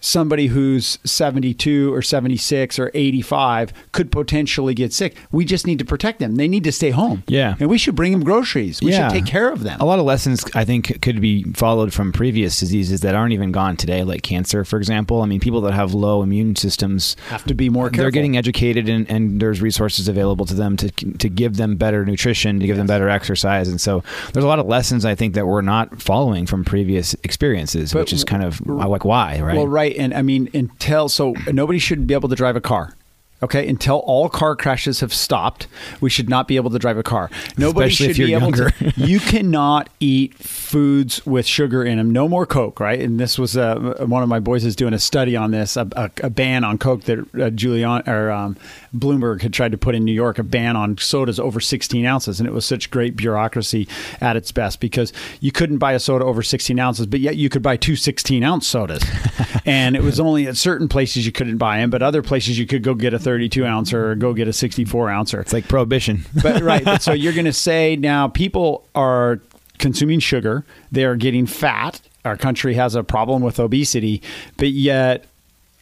somebody 0.00 0.46
who's 0.48 0.98
72 1.04 1.92
or 1.92 2.02
76 2.02 2.78
or 2.78 2.90
85 2.94 3.72
could 3.92 4.12
potentially 4.12 4.74
get 4.74 4.92
sick. 4.92 5.16
We 5.32 5.44
just 5.44 5.66
need 5.66 5.78
to 5.80 5.84
protect 5.84 6.18
them. 6.20 6.36
They 6.36 6.48
need 6.48 6.64
to 6.64 6.72
stay 6.72 6.90
home. 6.90 7.24
Yeah. 7.26 7.56
And 7.58 7.68
we 7.68 7.78
should 7.78 7.94
bring 7.96 8.12
them 8.12 8.22
groceries. 8.24 8.80
We 8.80 8.90
Yeah. 8.92 9.08
should 9.08 9.14
take 9.14 9.26
care 9.26 9.50
of 9.50 9.62
them. 9.64 9.80
A 9.80 9.84
lot 9.84 9.98
of 9.98 10.04
lessons 10.04 10.44
I 10.54 10.64
think 10.64 11.00
could 11.02 11.20
be 11.20 11.44
followed 11.54 11.92
from 11.92 12.12
previous 12.12 12.58
diseases 12.60 13.00
that 13.00 13.14
aren't 13.14 13.32
even 13.32 13.52
gone 13.52 13.76
today, 13.76 14.02
like 14.04 14.22
cancer, 14.22 14.64
for 14.64 14.76
example. 14.78 15.22
I 15.22 15.26
mean, 15.26 15.40
people 15.40 15.60
that 15.62 15.74
have 15.74 15.94
low 15.94 16.22
immune 16.22 16.56
systems 16.56 17.16
Have 17.28 17.44
to 17.44 17.54
be 17.54 17.68
more 17.68 17.90
careful. 17.90 18.04
They're 18.04 18.10
getting 18.10 18.36
educated, 18.36 18.88
and, 18.88 19.08
and 19.10 19.40
there's 19.40 19.60
resources 19.60 20.08
available 20.08 20.46
to 20.46 20.54
them 20.54 20.76
to 20.76 20.88
to 21.18 21.28
give 21.28 21.56
them 21.56 21.76
better 21.76 22.04
nutrition, 22.04 22.60
to 22.60 22.66
give 22.66 22.76
them 22.76 22.86
better 22.86 23.08
exercise, 23.08 23.68
and 23.68 23.80
so 23.80 24.02
there's 24.32 24.44
a 24.44 24.48
lot 24.48 24.58
of 24.58 24.66
lessons 24.66 25.04
I 25.04 25.14
think 25.14 25.34
that 25.34 25.46
we're 25.46 25.60
not 25.62 26.00
following 26.02 26.46
from 26.46 26.64
previous 26.64 27.14
experiences, 27.24 27.92
But 27.92 28.00
which 28.00 28.12
is 28.12 28.24
kind 28.24 28.42
of 28.44 28.64
like 28.66 29.04
why, 29.04 29.40
right? 29.40 29.56
Well, 29.56 29.66
right, 29.68 29.87
and 29.96 30.12
I 30.14 30.22
mean 30.22 30.50
until 30.54 31.08
so 31.08 31.32
nobody 31.52 31.78
should 31.78 32.06
be 32.06 32.14
able 32.14 32.28
to 32.28 32.36
drive 32.36 32.56
a 32.56 32.60
car. 32.60 32.94
Okay, 33.40 33.68
until 33.68 33.98
all 33.98 34.28
car 34.28 34.56
crashes 34.56 34.98
have 35.00 35.14
stopped, 35.14 35.68
we 36.00 36.10
should 36.10 36.28
not 36.28 36.48
be 36.48 36.56
able 36.56 36.70
to 36.70 36.78
drive 36.78 36.98
a 36.98 37.04
car. 37.04 37.30
Nobody 37.56 37.88
Especially 37.88 38.14
should 38.14 38.26
be 38.26 38.32
able 38.34 38.42
younger. 38.42 38.70
to. 38.70 38.92
You 39.08 39.20
cannot 39.20 39.88
eat 40.00 40.34
foods 40.34 41.24
with 41.24 41.46
sugar 41.46 41.84
in 41.84 41.98
them. 41.98 42.10
No 42.10 42.28
more 42.28 42.46
Coke, 42.46 42.80
right? 42.80 43.00
And 43.00 43.18
this 43.18 43.38
was 43.38 43.56
uh, 43.56 44.04
one 44.06 44.22
of 44.22 44.28
my 44.28 44.40
boys 44.40 44.64
is 44.64 44.74
doing 44.74 44.92
a 44.92 44.98
study 44.98 45.36
on 45.36 45.52
this, 45.52 45.76
a, 45.76 45.88
a, 45.92 46.10
a 46.24 46.30
ban 46.30 46.64
on 46.64 46.78
Coke 46.78 47.04
that 47.04 47.34
uh, 47.40 47.50
Julian 47.50 48.02
or 48.08 48.30
um, 48.30 48.56
Bloomberg 48.94 49.42
had 49.42 49.52
tried 49.52 49.72
to 49.72 49.78
put 49.78 49.94
in 49.94 50.04
New 50.04 50.12
York, 50.12 50.38
a 50.38 50.42
ban 50.42 50.76
on 50.76 50.98
sodas 50.98 51.38
over 51.38 51.60
16 51.60 52.04
ounces, 52.04 52.40
and 52.40 52.48
it 52.48 52.52
was 52.52 52.64
such 52.64 52.90
great 52.90 53.16
bureaucracy 53.16 53.88
at 54.20 54.36
its 54.36 54.50
best 54.50 54.80
because 54.80 55.12
you 55.40 55.52
couldn't 55.52 55.78
buy 55.78 55.92
a 55.92 56.00
soda 56.00 56.24
over 56.24 56.42
16 56.42 56.78
ounces, 56.78 57.06
but 57.06 57.20
yet 57.20 57.36
you 57.36 57.48
could 57.48 57.62
buy 57.62 57.76
two 57.76 57.94
16 57.96 58.42
ounce 58.42 58.66
sodas, 58.66 59.04
and 59.64 59.94
it 59.94 60.02
was 60.02 60.18
only 60.18 60.46
at 60.48 60.56
certain 60.56 60.88
places 60.88 61.24
you 61.24 61.32
couldn't 61.32 61.58
buy 61.58 61.78
them, 61.78 61.88
but 61.88 62.02
other 62.02 62.22
places 62.22 62.58
you 62.58 62.66
could 62.66 62.82
go 62.82 62.94
get 62.94 63.14
a 63.14 63.18
32 63.28 63.66
ouncer, 63.66 64.12
or 64.12 64.14
go 64.14 64.32
get 64.32 64.48
a 64.48 64.54
64 64.54 65.10
ouncer. 65.10 65.38
It's 65.38 65.52
like 65.52 65.68
prohibition. 65.68 66.24
but 66.42 66.62
right, 66.62 66.82
but 66.82 67.02
so 67.02 67.12
you're 67.12 67.34
going 67.34 67.44
to 67.44 67.52
say 67.52 67.94
now 67.94 68.26
people 68.26 68.86
are 68.94 69.38
consuming 69.76 70.18
sugar, 70.18 70.64
they 70.90 71.04
are 71.04 71.14
getting 71.14 71.44
fat. 71.44 72.00
Our 72.24 72.38
country 72.38 72.72
has 72.74 72.94
a 72.94 73.04
problem 73.04 73.42
with 73.42 73.60
obesity, 73.60 74.22
but 74.56 74.70
yet 74.70 75.26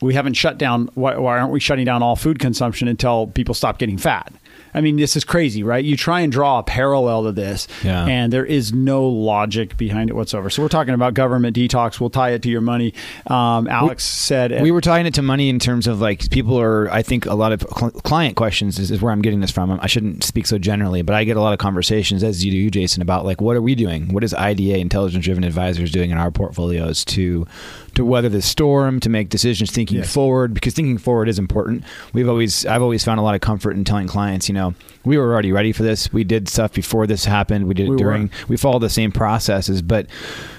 we 0.01 0.15
haven't 0.15 0.35
shut 0.35 0.59
down. 0.59 0.91
Why, 0.95 1.17
why 1.19 1.39
aren't 1.39 1.53
we 1.53 1.61
shutting 1.61 1.85
down 1.85 2.03
all 2.03 2.17
food 2.17 2.41
consumption 2.41 2.89
until 2.89 3.29
people 3.29 3.55
stop 3.55 3.79
getting 3.79 3.97
fat? 3.97 4.33
I 4.77 4.81
mean, 4.83 4.97
this 4.97 5.17
is 5.17 5.25
crazy, 5.25 5.63
right? 5.65 5.85
You 5.85 5.97
try 5.97 6.21
and 6.21 6.31
draw 6.31 6.59
a 6.61 6.63
parallel 6.63 7.25
to 7.25 7.33
this, 7.33 7.67
Yeah. 7.83 8.05
and 8.07 8.33
there 8.33 8.45
is 8.45 8.73
no 8.73 9.09
logic 9.09 9.77
behind 9.77 10.11
it 10.11 10.13
whatsoever. 10.15 10.51
So 10.51 10.63
we're 10.63 10.69
talking 10.69 10.95
about 10.95 11.15
government 11.15 11.57
detox. 11.57 11.99
We'll 11.99 12.11
tie 12.11 12.31
it 12.31 12.43
to 12.43 12.49
your 12.51 12.61
money. 12.61 12.95
Um, 13.27 13.67
Alex 13.69 14.05
said 14.05 14.61
we 14.63 14.71
were 14.71 14.81
tying 14.81 15.07
it 15.07 15.15
to 15.15 15.23
money 15.23 15.49
in 15.49 15.59
terms 15.59 15.87
of 15.87 16.01
like 16.01 16.29
people 16.31 16.61
are 16.61 16.91
i 16.91 17.03
think 17.03 17.25
a 17.27 17.35
lot 17.35 17.53
of 17.53 17.63
cl- 17.77 17.91
client 17.91 18.37
questions 18.37 18.79
is, 18.79 18.91
is 18.91 19.01
where 19.01 19.13
i'm 19.13 19.23
getting 19.23 19.41
this 19.41 19.51
from 19.51 19.71
i 19.81 19.87
shouldn't 19.87 20.23
speak 20.25 20.47
so 20.47 20.59
generally 20.59 21.01
but 21.03 21.15
i 21.15 21.25
get 21.25 21.37
a 21.37 21.41
lot 21.41 21.53
of 21.53 21.59
conversations 21.59 22.23
as 22.23 22.45
you 22.45 22.51
do 22.51 22.71
jason 22.71 23.01
about 23.03 23.25
like 23.25 23.41
what 23.41 23.57
are 23.57 23.63
we 23.63 23.75
doing 23.75 24.13
what 24.13 24.23
is 24.25 24.35
ida 24.35 24.77
intelligence 24.79 25.25
driven 25.25 25.45
advisors 25.45 25.91
doing 25.91 26.11
in 26.11 26.19
our 26.19 26.31
portfolios 26.31 27.05
to 27.05 27.47
to 27.95 28.05
weather 28.05 28.29
the 28.29 28.43
storm 28.43 29.01
to 29.01 29.09
make 29.09 29.29
decisions 29.31 29.71
thinking 29.71 29.99
Yes. 29.99 30.13
forward 30.13 30.53
because 30.55 30.75
thinking 30.75 30.99
forward 30.99 31.29
is 31.29 31.39
important 31.39 31.83
we've 32.13 32.29
always 32.29 32.67
i've 32.67 32.83
always 32.83 33.05
found 33.05 33.19
a 33.21 33.23
lot 33.23 33.35
of 33.35 33.41
comfort 33.41 33.73
in 33.73 33.85
telling 33.85 34.07
clients 34.07 34.49
you 34.49 34.55
know 34.55 34.66
we 35.05 35.17
were 35.19 35.33
already 35.33 35.53
ready 35.53 35.73
for 35.73 35.83
this 35.83 36.13
we 36.13 36.25
did 36.25 36.49
stuff 36.49 36.73
before 36.73 37.07
this 37.07 37.25
happened 37.25 37.67
we 37.69 37.75
did 37.75 37.87
it 37.87 37.91
We 37.91 37.95
were. 37.97 37.99
during 37.99 38.31
we 38.49 38.57
follow 38.57 38.79
the 38.79 38.91
same 38.91 39.13
processes 39.13 39.83
but 39.83 40.07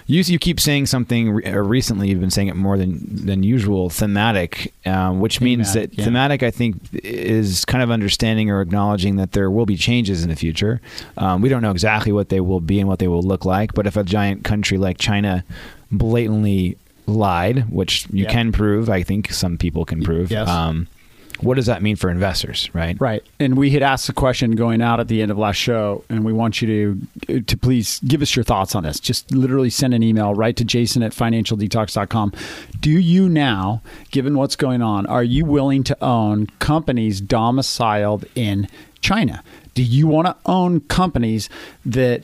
you, 0.10 0.22
you 0.22 0.40
keep 0.40 0.60
saying 0.60 0.86
something 0.86 1.32
re- 1.32 1.52
recently 1.58 2.08
you've 2.10 2.22
been 2.22 2.32
saying 2.32 2.48
it 2.48 2.56
more 2.56 2.78
than 2.78 3.00
than 3.26 3.44
usual 3.44 3.90
thematic 3.90 4.74
um, 4.86 5.20
which 5.20 5.42
means 5.42 5.74
that 5.74 5.94
yeah. 5.98 6.06
thematic 6.06 6.44
i 6.44 6.52
think 6.52 6.80
is 6.94 7.66
kind 7.66 7.84
of 7.84 7.92
understanding 7.92 8.50
or 8.50 8.62
acknowledging 8.62 9.18
that 9.18 9.34
there 9.34 9.52
will 9.52 9.66
be 9.66 9.76
changes 9.76 10.24
in 10.24 10.30
the 10.30 10.36
future 10.36 10.80
um, 11.18 11.42
we 11.42 11.50
don't 11.50 11.62
know 11.62 11.72
exactly 11.72 12.12
what 12.12 12.30
they 12.30 12.40
will 12.40 12.62
be 12.62 12.80
and 12.80 12.88
what 12.88 13.00
they 13.00 13.08
will 13.08 13.24
look 13.24 13.44
like 13.46 13.74
but 13.74 13.86
if 13.86 13.98
a 13.98 14.04
giant 14.04 14.44
country 14.46 14.78
like 14.78 14.98
china 14.98 15.44
blatantly 15.92 16.78
lied 17.06 17.70
which 17.70 18.06
you 18.12 18.24
Yeah. 18.26 18.32
can 18.32 18.52
prove 18.52 18.90
i 18.90 19.02
think 19.04 19.32
some 19.32 19.58
people 19.58 19.86
can 19.86 20.04
prove 20.04 20.30
Yes. 20.32 20.48
um, 20.48 20.88
what 21.42 21.56
does 21.56 21.68
that 21.68 21.82
mean 21.82 21.96
for 21.96 22.10
investors 22.10 22.70
right 22.74 22.98
Right. 23.00 23.24
And 23.40 23.58
we 23.58 23.72
had 23.72 23.84
asked 23.84 24.08
the 24.08 24.14
question 24.14 24.52
going 24.52 24.82
out 24.82 25.00
at 25.00 25.08
the 25.08 25.22
end 25.22 25.32
of 25.32 25.38
last 25.38 25.56
show, 25.56 26.04
and 26.10 26.24
we 26.26 26.34
want 26.34 26.62
you 26.62 27.00
to 27.28 27.42
to 27.42 27.58
please 27.58 28.00
give 28.02 28.22
us 28.22 28.36
your 28.36 28.44
thoughts 28.44 28.76
on 28.76 28.84
this. 28.84 29.00
Just 29.00 29.32
literally 29.32 29.70
send 29.70 29.94
an 29.94 30.04
email 30.04 30.34
right 30.34 30.56
to 30.56 30.66
jason 30.66 31.04
at 31.04 31.12
financialdetox.com. 31.12 32.34
Do 32.80 32.92
you 32.92 33.30
now, 33.30 33.82
given 34.12 34.36
what's 34.36 34.56
going 34.56 34.82
on, 34.82 35.06
are 35.06 35.24
you 35.24 35.46
willing 35.46 35.84
to 35.86 36.04
own 36.04 36.48
companies 36.60 37.22
domiciled 37.22 38.26
in 38.36 38.68
China? 39.02 39.44
Do 39.74 39.84
you 39.84 40.08
want 40.08 40.28
to 40.28 40.36
own 40.46 40.82
companies 40.82 41.50
that 41.86 42.24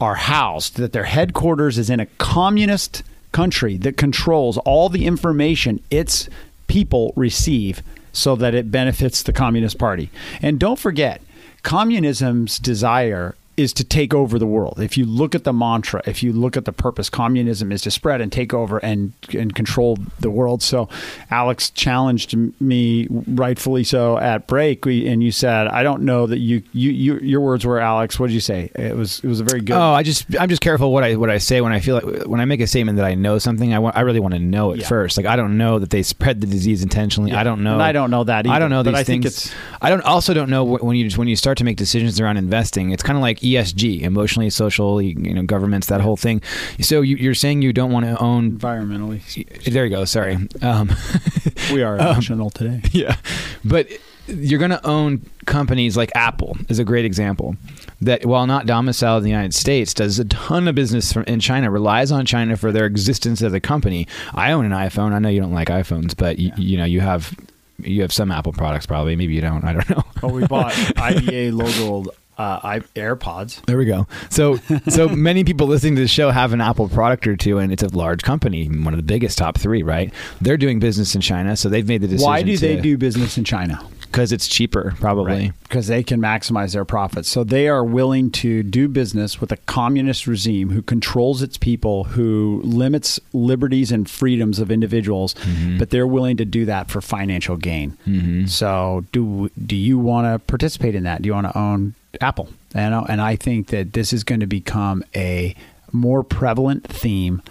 are 0.00 0.14
housed, 0.16 0.76
that 0.76 0.92
their 0.92 1.04
headquarters 1.04 1.78
is 1.78 1.90
in 1.90 2.00
a 2.00 2.06
communist 2.18 3.02
country 3.32 3.76
that 3.78 3.96
controls 3.96 4.58
all 4.58 4.88
the 4.88 5.06
information 5.06 5.80
its 5.90 6.28
people 6.66 7.12
receive 7.16 7.82
so 8.14 8.34
that 8.36 8.54
it 8.54 8.70
benefits 8.70 9.22
the 9.22 9.32
Communist 9.32 9.76
Party. 9.78 10.08
And 10.40 10.58
don't 10.58 10.78
forget, 10.78 11.20
communism's 11.62 12.58
desire 12.58 13.34
is 13.56 13.72
to 13.74 13.84
take 13.84 14.12
over 14.14 14.38
the 14.38 14.46
world. 14.46 14.80
If 14.80 14.96
you 14.98 15.04
look 15.04 15.34
at 15.34 15.44
the 15.44 15.52
mantra, 15.52 16.02
if 16.06 16.22
you 16.22 16.32
look 16.32 16.56
at 16.56 16.64
the 16.64 16.72
purpose, 16.72 17.08
communism 17.10 17.70
is 17.72 17.82
to 17.82 17.90
spread 17.90 18.20
and 18.20 18.32
take 18.32 18.52
over 18.54 18.78
and 18.78 19.12
and 19.32 19.54
control 19.54 19.98
the 20.20 20.30
world. 20.30 20.62
So 20.62 20.88
Alex 21.30 21.70
challenged 21.70 22.34
me 22.60 23.06
rightfully 23.10 23.84
so 23.84 24.18
at 24.18 24.46
break 24.46 24.84
we, 24.84 25.06
and 25.08 25.22
you 25.22 25.30
said, 25.32 25.68
I 25.68 25.82
don't 25.82 26.02
know 26.02 26.26
that 26.26 26.38
you 26.38 26.62
you, 26.72 26.90
you 26.90 27.18
your 27.20 27.40
words 27.40 27.64
were 27.64 27.78
Alex, 27.80 28.18
what 28.18 28.28
did 28.28 28.34
you 28.34 28.40
say? 28.40 28.70
It 28.74 28.96
was 28.96 29.20
it 29.20 29.28
was 29.28 29.40
a 29.40 29.44
very 29.44 29.60
good 29.60 29.74
Oh, 29.76 29.92
I 29.92 30.02
just 30.02 30.26
I'm 30.38 30.48
just 30.48 30.60
careful 30.62 30.92
what 30.92 31.04
I 31.04 31.16
what 31.16 31.30
I 31.30 31.38
say 31.38 31.60
when 31.60 31.72
I 31.72 31.80
feel 31.80 31.96
like 31.96 32.26
when 32.26 32.40
I 32.40 32.44
make 32.44 32.60
a 32.60 32.66
statement 32.66 32.96
that 32.96 33.06
I 33.06 33.14
know 33.14 33.38
something. 33.38 33.72
I 33.74 33.78
want 33.78 33.96
I 33.96 34.00
really 34.00 34.20
want 34.20 34.34
to 34.34 34.40
know 34.40 34.72
it 34.72 34.80
Yeah. 34.80 34.88
first. 34.88 35.16
Like 35.16 35.26
I 35.26 35.36
don't 35.36 35.56
know 35.56 35.78
that 35.78 35.90
they 35.90 36.02
spread 36.02 36.40
the 36.40 36.46
disease 36.46 36.82
intentionally. 36.82 37.30
Yeah. 37.30 37.40
I 37.40 37.44
don't 37.44 37.62
know. 37.62 37.74
And 37.74 37.82
I 37.82 37.92
don't 37.92 38.10
know 38.10 38.24
that 38.24 38.38
I 38.38 38.42
don't 38.42 38.52
either, 38.52 38.68
know 38.68 38.82
but 38.82 38.90
these 38.92 39.00
I 39.00 39.04
think 39.04 39.22
things. 39.24 39.46
it's- 39.46 39.54
I 39.80 39.90
don't 39.90 40.02
also 40.02 40.34
don't 40.34 40.50
know 40.50 40.64
when 40.64 40.96
you 40.96 41.10
when 41.16 41.28
you 41.28 41.36
start 41.36 41.58
to 41.58 41.64
make 41.64 41.76
decisions 41.76 42.18
around 42.20 42.36
investing. 42.38 42.90
It's 42.90 43.02
kind 43.02 43.16
of 43.18 43.22
like 43.22 43.42
ESG, 43.44 44.02
emotionally, 44.02 44.50
socially, 44.50 45.14
you 45.18 45.34
know, 45.34 45.42
governments, 45.42 45.86
that 45.88 46.00
whole 46.00 46.16
thing. 46.16 46.42
So 46.80 47.00
you, 47.02 47.16
you're 47.16 47.34
saying 47.34 47.62
you 47.62 47.72
don't 47.72 47.92
want 47.92 48.06
to 48.06 48.18
own. 48.18 48.58
environmentally. 48.58 49.20
There 49.64 49.84
you 49.84 49.90
go. 49.90 50.04
Sorry. 50.04 50.36
Um, 50.62 50.90
We 51.72 51.82
are 51.82 51.96
emotional 51.98 52.50
today. 52.50 52.82
yeah, 52.92 53.16
but 53.64 53.88
you're 54.26 54.58
going 54.58 54.70
to 54.70 54.86
own 54.86 55.22
companies 55.46 55.96
like 55.96 56.10
Apple 56.14 56.56
is 56.68 56.78
a 56.78 56.84
great 56.84 57.04
example 57.04 57.56
that 58.00 58.24
while 58.26 58.46
not 58.46 58.66
domiciled 58.66 59.18
in 59.18 59.24
the 59.24 59.30
United 59.30 59.54
States 59.54 59.94
does 59.94 60.18
a 60.18 60.24
ton 60.26 60.66
of 60.68 60.74
business 60.74 61.12
from 61.12 61.24
in 61.24 61.40
China 61.40 61.70
relies 61.70 62.10
on 62.10 62.26
China 62.26 62.56
for 62.56 62.72
their 62.72 62.86
existence 62.86 63.40
as 63.42 63.52
a 63.52 63.60
company. 63.60 64.06
I 64.34 64.52
own 64.52 64.64
an 64.64 64.72
iPhone. 64.72 65.12
I 65.12 65.18
know 65.18 65.28
you 65.28 65.40
don't 65.40 65.52
like 65.52 65.68
iPhones, 65.68 66.16
but 66.16 66.38
you, 66.38 66.52
you 66.56 66.76
know 66.76 66.84
you 66.84 67.00
have 67.00 67.34
you 67.78 68.02
have 68.02 68.12
some 68.12 68.30
Apple 68.30 68.52
products 68.52 68.86
probably. 68.86 69.16
Maybe 69.16 69.34
you 69.34 69.40
don't. 69.40 69.64
I 69.64 69.72
don't 69.74 69.88
know. 69.90 70.02
Oh, 70.22 70.28
we 70.28 70.46
bought 70.46 70.72
IDA 70.98 71.50
logoed 71.52 72.08
uh, 72.38 72.60
i- 72.62 72.80
AirPods. 72.96 73.64
There 73.66 73.78
we 73.78 73.84
go. 73.84 74.06
So, 74.30 74.56
so 74.88 75.08
many 75.14 75.44
people 75.44 75.66
listening 75.66 75.96
to 75.96 76.02
the 76.02 76.08
show 76.08 76.30
have 76.30 76.52
an 76.52 76.60
Apple 76.60 76.88
product 76.88 77.26
or 77.26 77.36
two, 77.36 77.58
and 77.58 77.72
it's 77.72 77.82
a 77.82 77.88
large 77.88 78.22
company, 78.22 78.66
one 78.66 78.92
of 78.92 78.98
the 78.98 79.02
biggest, 79.04 79.38
top 79.38 79.58
three, 79.58 79.82
right? 79.82 80.12
They're 80.40 80.56
doing 80.56 80.78
business 80.78 81.14
in 81.14 81.20
China, 81.20 81.56
so 81.56 81.68
they've 81.68 81.86
made 81.86 82.00
the 82.02 82.08
decision. 82.08 82.26
Why 82.26 82.42
do 82.42 82.56
they 82.56 82.80
do 82.80 82.96
business 82.98 83.38
in 83.38 83.44
China? 83.44 83.84
Because 84.14 84.30
it's 84.30 84.46
cheaper, 84.46 84.94
probably. 85.00 85.50
Because 85.64 85.88
they 85.88 86.04
can 86.04 86.20
maximize 86.20 86.72
their 86.72 86.84
profits. 86.84 87.28
So 87.28 87.42
they 87.42 87.66
are 87.66 87.84
willing 87.84 88.30
to 88.30 88.62
do 88.62 88.86
business 88.86 89.40
with 89.40 89.50
a 89.50 89.56
communist 89.56 90.28
regime 90.28 90.70
who 90.70 90.82
controls 90.82 91.42
its 91.42 91.58
people, 91.58 92.04
who 92.04 92.60
limits 92.62 93.18
liberties 93.32 93.90
and 93.90 94.08
freedoms 94.08 94.60
of 94.60 94.70
individuals, 94.70 95.34
mm-hmm. 95.34 95.78
but 95.78 95.90
they're 95.90 96.06
willing 96.06 96.36
to 96.36 96.44
do 96.44 96.64
that 96.66 96.92
for 96.92 97.00
financial 97.00 97.56
gain. 97.56 97.98
Mm-hmm. 98.06 98.46
So 98.46 99.04
do 99.10 99.50
do 99.66 99.74
you 99.74 99.98
want 99.98 100.32
to 100.32 100.38
participate 100.46 100.94
in 100.94 101.02
that? 101.02 101.20
Do 101.20 101.26
you 101.26 101.34
want 101.34 101.48
to 101.48 101.58
own 101.58 101.94
Apple? 102.20 102.48
And 102.72 102.94
and 103.08 103.20
I 103.20 103.34
think 103.34 103.66
that 103.68 103.94
this 103.94 104.12
is 104.12 104.22
going 104.22 104.40
to 104.40 104.46
become 104.46 105.02
a 105.16 105.56
more 105.90 106.22
prevalent 106.22 106.86
theme 106.86 107.42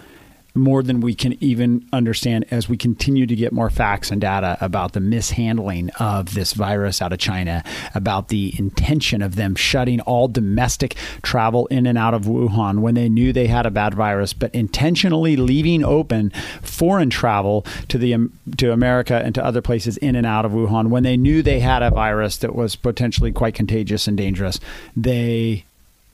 more 0.54 0.82
than 0.82 1.00
we 1.00 1.14
can 1.14 1.42
even 1.42 1.84
understand 1.92 2.44
as 2.50 2.68
we 2.68 2.76
continue 2.76 3.26
to 3.26 3.34
get 3.34 3.52
more 3.52 3.70
facts 3.70 4.10
and 4.10 4.20
data 4.20 4.56
about 4.60 4.92
the 4.92 5.00
mishandling 5.00 5.90
of 5.98 6.34
this 6.34 6.52
virus 6.52 7.02
out 7.02 7.12
of 7.12 7.18
China, 7.18 7.64
about 7.94 8.28
the 8.28 8.54
intention 8.56 9.20
of 9.20 9.34
them 9.34 9.56
shutting 9.56 10.00
all 10.02 10.28
domestic 10.28 10.94
travel 11.22 11.66
in 11.66 11.86
and 11.86 11.98
out 11.98 12.14
of 12.14 12.22
Wuhan 12.22 12.78
when 12.78 12.94
they 12.94 13.08
knew 13.08 13.32
they 13.32 13.48
had 13.48 13.66
a 13.66 13.70
bad 13.70 13.94
virus, 13.94 14.32
but 14.32 14.54
intentionally 14.54 15.34
leaving 15.34 15.84
open 15.84 16.30
foreign 16.62 17.10
travel 17.10 17.66
to 17.88 17.98
the 17.98 18.14
um, 18.14 18.32
to 18.56 18.72
America 18.72 19.20
and 19.24 19.34
to 19.34 19.44
other 19.44 19.60
places 19.60 19.96
in 19.96 20.14
and 20.14 20.26
out 20.26 20.44
of 20.44 20.52
Wuhan 20.52 20.88
when 20.88 21.02
they 21.02 21.16
knew 21.16 21.42
they 21.42 21.60
had 21.60 21.82
a 21.82 21.90
virus 21.90 22.36
that 22.38 22.54
was 22.54 22.76
potentially 22.76 23.32
quite 23.32 23.54
contagious 23.54 24.06
and 24.06 24.16
dangerous. 24.16 24.60
They 24.96 25.64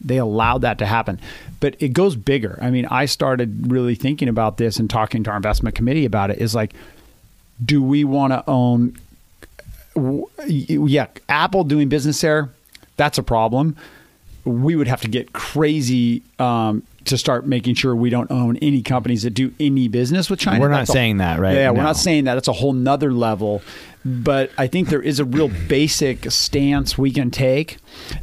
they 0.00 0.16
allowed 0.16 0.62
that 0.62 0.78
to 0.78 0.86
happen. 0.86 1.20
But 1.60 1.76
it 1.78 1.92
goes 1.92 2.16
bigger. 2.16 2.58
I 2.62 2.70
mean, 2.70 2.86
I 2.86 3.04
started 3.04 3.70
really 3.70 3.94
thinking 3.94 4.28
about 4.28 4.56
this 4.56 4.78
and 4.78 4.88
talking 4.88 5.22
to 5.24 5.30
our 5.30 5.36
investment 5.36 5.74
committee 5.74 6.04
about 6.04 6.30
it 6.30 6.38
is 6.38 6.54
like, 6.54 6.72
do 7.62 7.82
we 7.82 8.04
want 8.04 8.32
to 8.32 8.42
own, 8.48 8.96
yeah, 10.46 11.08
Apple 11.28 11.64
doing 11.64 11.88
business 11.88 12.20
there? 12.20 12.48
That's 12.96 13.18
a 13.18 13.22
problem. 13.22 13.76
We 14.44 14.74
would 14.76 14.88
have 14.88 15.00
to 15.02 15.08
get 15.08 15.32
crazy 15.32 16.22
um, 16.38 16.82
to 17.04 17.18
start 17.18 17.46
making 17.46 17.74
sure 17.74 17.94
we 17.94 18.10
don't 18.10 18.30
own 18.30 18.56
any 18.58 18.82
companies 18.82 19.22
that 19.22 19.30
do 19.30 19.52
any 19.60 19.88
business 19.88 20.30
with 20.30 20.38
China. 20.40 20.60
We're 20.60 20.68
not 20.68 20.78
That's 20.78 20.90
a- 20.90 20.92
saying 20.94 21.18
that, 21.18 21.38
right? 21.40 21.54
Yeah, 21.54 21.70
we're 21.70 21.82
not 21.82 21.96
saying 21.96 22.24
that. 22.24 22.38
It's 22.38 22.48
a 22.48 22.52
whole 22.52 22.72
nother 22.72 23.12
level. 23.12 23.62
But 24.04 24.50
I 24.56 24.66
think 24.66 24.88
there 24.88 25.02
is 25.02 25.18
a 25.20 25.24
real 25.24 25.48
basic 25.68 26.30
stance 26.30 26.96
we 26.96 27.10
can 27.10 27.30
take 27.30 27.76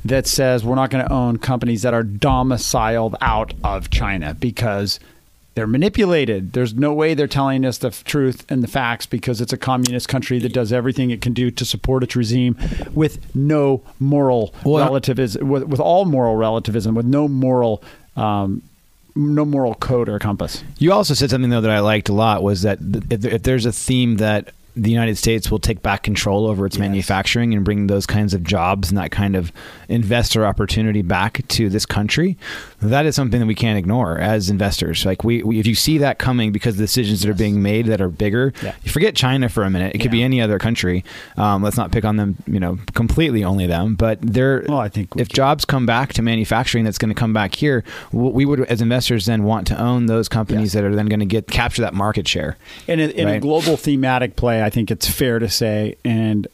that 0.05 0.25
says 0.25 0.65
we're 0.65 0.75
not 0.75 0.89
going 0.89 1.05
to 1.05 1.11
own 1.11 1.37
companies 1.37 1.83
that 1.83 1.93
are 1.93 2.03
domiciled 2.03 3.15
out 3.21 3.53
of 3.63 3.89
China 3.91 4.33
because 4.33 4.99
they're 5.57 5.65
manipulated. 5.65 6.53
There's 6.53 6.75
no 6.75 6.93
way 6.93 7.15
they're 7.15 7.25
telling 7.25 7.65
us 7.65 7.79
the 7.79 7.87
f- 7.87 8.03
truth 8.03 8.45
and 8.47 8.61
the 8.61 8.67
facts 8.67 9.07
because 9.07 9.41
it's 9.41 9.51
a 9.51 9.57
communist 9.57 10.07
country 10.07 10.37
that 10.37 10.53
does 10.53 10.71
everything 10.71 11.09
it 11.09 11.19
can 11.19 11.33
do 11.33 11.49
to 11.49 11.65
support 11.65 12.03
its 12.03 12.15
regime 12.15 12.55
with 12.93 13.33
no 13.35 13.81
moral 13.99 14.53
Well, 14.63 14.85
relativism, 14.85 15.49
with, 15.49 15.63
with 15.63 15.79
all 15.79 16.05
moral 16.05 16.35
relativism, 16.35 16.93
with 16.93 17.07
no 17.07 17.27
moral. 17.27 17.81
Um, 18.15 18.61
no 19.15 19.45
moral 19.45 19.73
code 19.73 20.09
or 20.09 20.19
compass. 20.19 20.63
You 20.77 20.93
also 20.93 21.15
said 21.15 21.31
something 21.31 21.49
though 21.49 21.61
that 21.61 21.71
I 21.71 21.79
liked 21.79 22.07
a 22.07 22.13
lot 22.13 22.43
was 22.43 22.61
that 22.61 22.77
if, 23.09 23.25
if 23.25 23.41
there's 23.41 23.65
a 23.65 23.71
theme 23.71 24.17
that 24.17 24.51
the 24.77 24.91
United 24.91 25.17
States 25.17 25.49
will 25.51 25.59
take 25.59 25.81
back 25.81 26.03
control 26.03 26.45
over 26.47 26.65
its 26.65 26.75
Yes. 26.75 26.81
manufacturing 26.81 27.53
and 27.53 27.63
bring 27.65 27.87
those 27.87 28.05
kinds 28.05 28.33
of 28.33 28.43
jobs 28.43 28.89
and 28.89 28.97
that 28.97 29.11
kind 29.11 29.35
of 29.35 29.51
investor 29.89 30.45
opportunity 30.45 31.01
back 31.01 31.41
to 31.49 31.69
this 31.69 31.85
country, 31.85 32.37
that 32.81 33.05
is 33.05 33.15
something 33.15 33.39
that 33.39 33.45
we 33.47 33.55
can't 33.55 33.77
ignore 33.79 34.17
as 34.19 34.49
investors. 34.49 35.05
Like 35.05 35.23
we, 35.23 35.41
we 35.43 35.59
if 35.59 35.65
you 35.65 35.75
see 35.75 35.97
that 35.99 36.19
coming 36.19 36.51
because 36.51 36.75
of 36.75 36.77
the 36.79 36.83
decisions 36.83 37.21
that 37.21 37.29
are 37.29 37.33
being 37.33 37.61
made 37.61 37.87
that 37.87 38.01
are 38.01 38.09
bigger, 38.09 38.53
Yeah. 38.63 38.73
you 38.83 38.91
forget 38.91 39.15
China 39.15 39.49
for 39.49 39.63
a 39.63 39.69
minute. 39.69 39.95
It 39.95 39.99
could 39.99 40.11
be 40.11 40.21
any 40.23 40.41
other 40.41 40.59
country. 40.59 41.03
Um, 41.37 41.63
let's 41.63 41.77
not 41.77 41.91
pick 41.91 42.05
on 42.05 42.17
them, 42.17 42.35
you 42.45 42.59
know, 42.59 42.77
completely 42.93 43.43
only 43.43 43.65
them, 43.67 43.95
but 43.95 44.19
they're 44.21 44.63
Well, 44.67 44.79
I 44.79 44.89
think 44.89 45.15
we 45.15 45.21
if 45.21 45.29
can- 45.29 45.35
jobs 45.35 45.65
come 45.65 45.85
back 45.85 46.13
to 46.13 46.21
manufacturing 46.21 46.83
that's 46.83 46.97
going 46.97 47.09
to 47.09 47.15
come 47.19 47.33
back 47.33 47.55
here, 47.55 47.83
we 48.11 48.45
would 48.45 48.61
as 48.65 48.81
investors 48.81 49.25
then 49.25 49.43
want 49.43 49.65
to 49.67 49.79
own 49.81 50.05
those 50.05 50.27
companies 50.29 50.73
Yes. 50.73 50.73
that 50.73 50.83
are 50.83 50.95
then 50.95 51.07
going 51.07 51.19
to 51.21 51.25
get 51.25 51.47
capture 51.47 51.81
that 51.81 51.93
market 51.93 52.27
share. 52.27 52.57
In 52.87 52.99
a, 52.99 53.07
in 53.07 53.27
a 53.27 53.39
global 53.39 53.77
thematic 53.77 54.35
play, 54.35 54.61
I 54.67 54.69
think 54.69 54.91
it's 54.91 55.09
fair 55.09 55.39
to 55.39 55.47
say, 55.47 55.95
and 56.03 56.45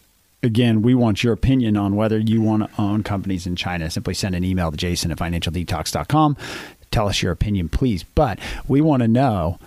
again, 0.43 0.83
we 0.83 0.93
want 0.93 1.23
your 1.23 1.33
opinion 1.33 1.75
on 1.75 1.95
whether 1.95 2.19
you 2.19 2.41
want 2.41 2.61
to 2.61 2.81
own 2.81 3.01
companies 3.01 3.47
in 3.47 3.55
China. 3.55 3.89
Simply 3.89 4.13
send 4.13 4.35
an 4.35 4.43
email 4.43 4.69
to 4.69 4.77
jason 4.77 5.09
at 5.09 5.17
financialdetox.com. 5.17 6.37
Tell 6.91 7.07
us 7.07 7.23
your 7.23 7.31
opinion, 7.31 7.69
please. 7.69 8.03
But 8.03 8.37
we 8.67 8.81
want 8.81 9.01
to 9.01 9.07
know 9.07 9.57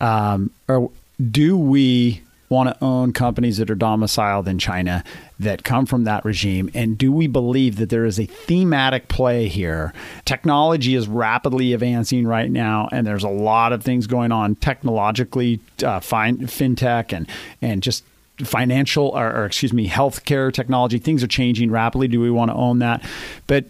um, 0.00 0.52
or 0.68 0.92
do 1.32 1.58
we 1.58 2.22
want 2.48 2.68
to 2.68 2.84
own 2.84 3.12
companies 3.12 3.56
that 3.58 3.72
are 3.72 3.74
domiciled 3.74 4.46
in 4.46 4.60
China 4.60 5.02
that 5.38 5.64
come 5.64 5.86
from 5.86 6.04
that 6.04 6.24
regime? 6.24 6.70
And 6.74 6.96
do 6.96 7.12
we 7.12 7.26
believe 7.26 7.76
that 7.76 7.90
there 7.90 8.04
is 8.04 8.18
a 8.18 8.26
thematic 8.26 9.08
play 9.08 9.48
here? 9.48 9.92
Technology 10.24 10.94
is 10.94 11.08
rapidly 11.08 11.72
advancing 11.72 12.26
right 12.26 12.50
now, 12.50 12.88
and 12.92 13.06
there's 13.06 13.24
a 13.24 13.28
lot 13.28 13.72
of 13.72 13.82
things 13.82 14.06
going 14.06 14.32
on 14.32 14.56
technologically, 14.56 15.60
uh, 15.84 16.00
fin- 16.00 16.46
fintech, 16.46 17.12
and 17.12 17.28
and 17.60 17.82
just 17.82 18.04
financial 18.44 19.08
or, 19.08 19.34
or 19.34 19.46
excuse 19.46 19.72
me 19.72 19.88
healthcare 19.88 20.52
technology 20.52 20.98
things 20.98 21.22
are 21.22 21.28
changing 21.28 21.70
rapidly. 21.70 22.08
Do 22.08 22.20
we 22.20 22.30
want 22.30 22.50
to 22.50 22.56
own 22.56 22.80
that? 22.80 23.02
But 23.46 23.64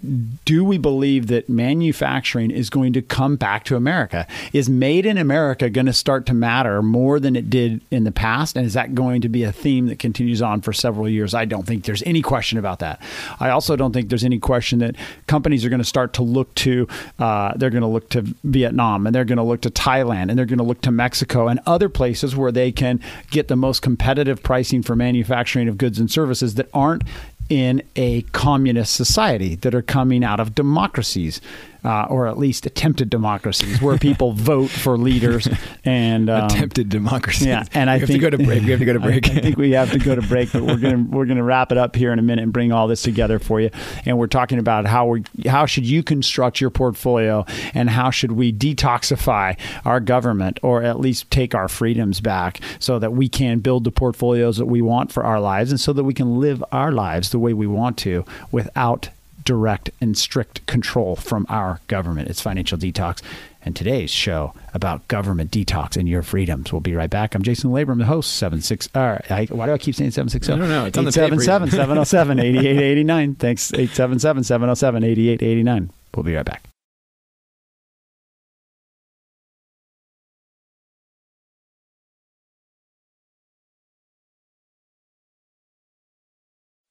do 0.45 0.65
we 0.65 0.79
believe 0.79 1.29
that 1.29 1.49
manufacturing 1.49 2.51
is 2.51 2.69
going 2.69 2.93
to 2.95 3.03
come 3.03 3.37
back 3.37 3.65
to 3.65 3.77
america? 3.77 4.27
Is 4.53 4.69
made 4.69 5.07
in 5.07 5.19
america 5.19 5.71
going 5.71 5.87
to 5.87 5.93
start 5.93 6.27
to 6.27 6.35
matter 6.35 6.83
more 6.83 7.21
than 7.21 7.37
it 7.37 7.49
did 7.49 7.81
in 7.91 8.05
the 8.05 8.13
past? 8.13 8.57
And 8.57 8.67
is 8.67 8.75
that 8.75 8.95
going 8.95 9.21
to 9.21 9.29
be 9.29 9.45
a 9.45 9.53
theme 9.53 9.87
that 9.87 9.99
continues 9.99 10.43
on 10.43 10.61
for 10.61 10.73
several 10.73 11.09
years? 11.09 11.35
I 11.35 11.45
don't 11.45 11.67
think 11.67 11.85
there's 11.85 12.03
any 12.03 12.23
question 12.23 12.59
about 12.59 12.81
that. 12.81 13.01
I 13.39 13.51
also 13.51 13.77
don't 13.77 13.93
think 13.93 14.09
there's 14.09 14.25
any 14.25 14.39
question 14.39 14.81
that 14.81 14.97
companies 15.27 15.65
are 15.65 15.69
going 15.69 15.79
to 15.79 15.85
start 15.85 16.13
to 16.15 16.23
look 16.23 16.53
to 16.57 16.89
uh, 17.19 17.53
they're 17.57 17.71
going 17.71 17.83
to 17.83 17.89
look 17.89 18.09
to 18.11 18.23
vietnam 18.45 19.07
and 19.07 19.15
they're 19.15 19.25
going 19.25 19.37
to 19.37 19.43
look 19.43 19.61
to 19.63 19.71
thailand 19.71 20.29
and 20.29 20.39
they're 20.39 20.47
going 20.47 20.59
to 20.59 20.65
look 20.65 20.81
to 20.81 20.91
mexico 20.91 21.49
and 21.49 21.61
other 21.67 21.89
places 21.89 22.35
where 22.35 22.53
they 22.53 22.73
can 22.73 23.01
get 23.31 23.49
the 23.49 23.57
most 23.57 23.83
competitive 23.83 24.43
pricing 24.57 24.83
for 24.83 24.97
manufacturing 24.97 25.69
of 25.69 25.77
goods 25.77 25.99
and 25.99 26.11
services 26.11 26.55
that 26.55 26.67
aren't 26.73 27.03
in 27.51 27.83
a 27.95 28.23
communist 28.33 28.95
society 28.95 29.55
that 29.57 29.75
are 29.75 29.83
coming 29.83 30.25
out 30.25 30.41
of 30.41 30.55
democracies 30.55 31.43
uh, 31.87 32.07
or 32.11 32.27
at 32.27 32.37
least 32.37 32.67
attempted 32.67 33.09
democracies 33.09 33.81
where 33.81 33.97
people 33.97 34.33
vote 34.33 34.69
for 34.69 34.99
leaders 34.99 35.49
and 35.85 36.29
um, 36.29 36.47
Attempted 36.47 36.89
democracy. 36.89 37.47
yeah, 37.47 37.65
and 37.73 37.89
I 37.89 37.95
we 37.95 38.01
have 38.01 38.09
think 38.09 38.21
to 38.23 38.31
go 38.31 38.37
to 38.37 38.45
break. 38.45 38.63
We 38.65 38.71
have 38.71 38.81
to 38.81 38.85
go 38.85 38.93
to 38.93 39.01
break. 39.09 39.29
I, 39.29 39.35
I 39.35 39.41
think 39.41 39.57
we 39.57 39.71
have 39.73 39.93
to 39.93 39.99
go 39.99 40.15
to 40.15 40.23
break, 40.23 40.53
but 40.53 40.63
we're 40.63 40.77
gonna 40.77 41.07
we're 41.09 41.27
gonna 41.27 41.45
wrap 41.45 41.71
it 41.73 41.79
up 41.79 41.95
here 41.95 42.13
in 42.13 42.19
a 42.19 42.23
minute 42.23 42.43
and 42.43 42.53
bring 42.53 42.73
all 42.73 42.89
this 42.89 43.03
together 43.03 43.39
for 43.39 43.61
you. 43.61 43.71
And 44.05 44.19
we're 44.19 44.27
talking 44.27 44.59
about 44.59 44.87
how 44.87 45.07
we 45.07 45.23
how 45.47 45.67
should 45.67 45.87
you 45.87 46.03
construct 46.03 46.61
your 46.61 46.71
portfolio 46.71 47.45
and 47.73 47.89
how 47.89 48.11
should 48.11 48.33
we 48.33 48.53
detoxify 48.53 49.57
our 49.85 50.01
government 50.01 50.59
or 50.63 50.83
at 50.83 50.99
least 50.99 51.31
take 51.31 51.55
our 51.55 51.69
freedoms 51.69 52.21
back 52.21 52.61
so 52.79 52.99
that 52.99 53.13
we 53.13 53.29
can 53.29 53.61
build 53.61 53.85
the 53.85 53.93
portfolios 53.93 54.57
that 54.57 54.67
we 54.67 54.83
want 54.83 55.13
for 55.13 55.25
our 55.25 55.41
lives 55.41 55.71
and 55.71 55.81
so 55.81 55.93
that 55.93 56.05
we 56.05 56.15
can 56.15 56.41
live 56.41 56.65
our 56.73 56.91
lives 56.91 57.31
the 57.31 57.39
way 57.39 57.53
we 57.53 57.67
want 57.67 57.97
to 57.99 58.25
without 58.51 59.09
direct 59.47 59.91
and 60.01 60.19
strict 60.19 60.67
control 60.67 61.17
from 61.17 61.47
our 61.49 61.81
government. 61.87 62.29
It's 62.29 62.43
Financial 62.43 62.77
Detox. 62.77 63.23
And 63.63 63.75
today's 63.75 64.11
show 64.11 64.53
about 64.75 65.09
government 65.09 65.51
detox 65.51 65.97
and 65.97 66.09
your 66.09 66.23
freedoms. 66.23 66.71
We'll 66.71 66.81
be 66.81 66.95
right 66.95 67.11
back. 67.11 67.35
I'm 67.35 67.43
Jason 67.43 67.71
Labrum, 67.71 67.99
the 67.99 68.05
host, 68.05 68.35
76. 68.37 68.89
Uh, 68.95 69.19
I, 69.29 69.47
why 69.51 69.67
do 69.67 69.73
I 69.73 69.79
keep 69.79 69.95
saying 69.95 70.13
760? 70.13 70.53
I 70.53 70.57
don't 70.57 70.69
know. 70.69 70.85
It's 70.85 70.99
on 70.99 71.05
the 71.05 71.11
tape 71.11 71.33
877 71.33 71.67
reader. 71.67 71.77
707 71.77 72.39
8889. 72.39 73.35
Thanks. 73.37 73.73
877 73.73 74.45
707 74.45 75.03
8889. 75.03 75.91
We'll 76.15 76.23
be 76.23 76.37
right 76.37 76.45
back. 76.45 76.63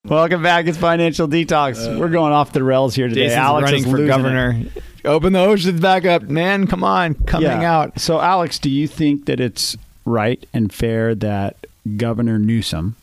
Welcome 0.06 0.44
back. 0.44 0.68
It's 0.68 0.78
Financial 0.78 1.28
Detox. 1.28 1.98
We're 2.00 2.10
going 2.10 2.32
off 2.32 2.52
the 2.54 2.64
rails 2.64 2.94
here 2.94 3.08
today. 3.08 3.26
Uh, 3.26 3.30
Jason's 3.30 3.40
Alex 3.40 3.64
running 3.66 3.80
is 3.80 3.86
for 3.86 3.92
losing 3.98 4.06
it. 4.06 4.08
governor. 4.10 4.64
Open 5.04 5.34
the 5.34 5.40
oceans 5.40 5.80
back 5.82 6.06
up, 6.06 6.24
man. 6.24 6.68
Come 6.68 6.84
on, 6.84 7.16
coming 7.16 7.50
Yeah. 7.50 7.76
out. 7.80 8.00
So, 8.00 8.20
Alex, 8.20 8.60
do 8.60 8.70
you 8.70 8.88
think 8.88 9.26
that 9.26 9.40
it's 9.40 9.76
right 10.06 10.44
and 10.54 10.72
fair 10.72 11.16
that 11.16 11.58
Governor 11.98 12.38
Newsom 12.38 12.96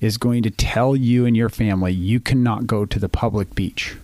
is 0.00 0.16
going 0.18 0.42
to 0.42 0.50
tell 0.50 0.96
you 0.96 1.24
and 1.24 1.36
your 1.36 1.48
family 1.48 1.92
you 1.92 2.18
cannot 2.20 2.66
go 2.66 2.84
to 2.84 2.98
the 2.98 3.08
public 3.08 3.54
beach? 3.54 3.96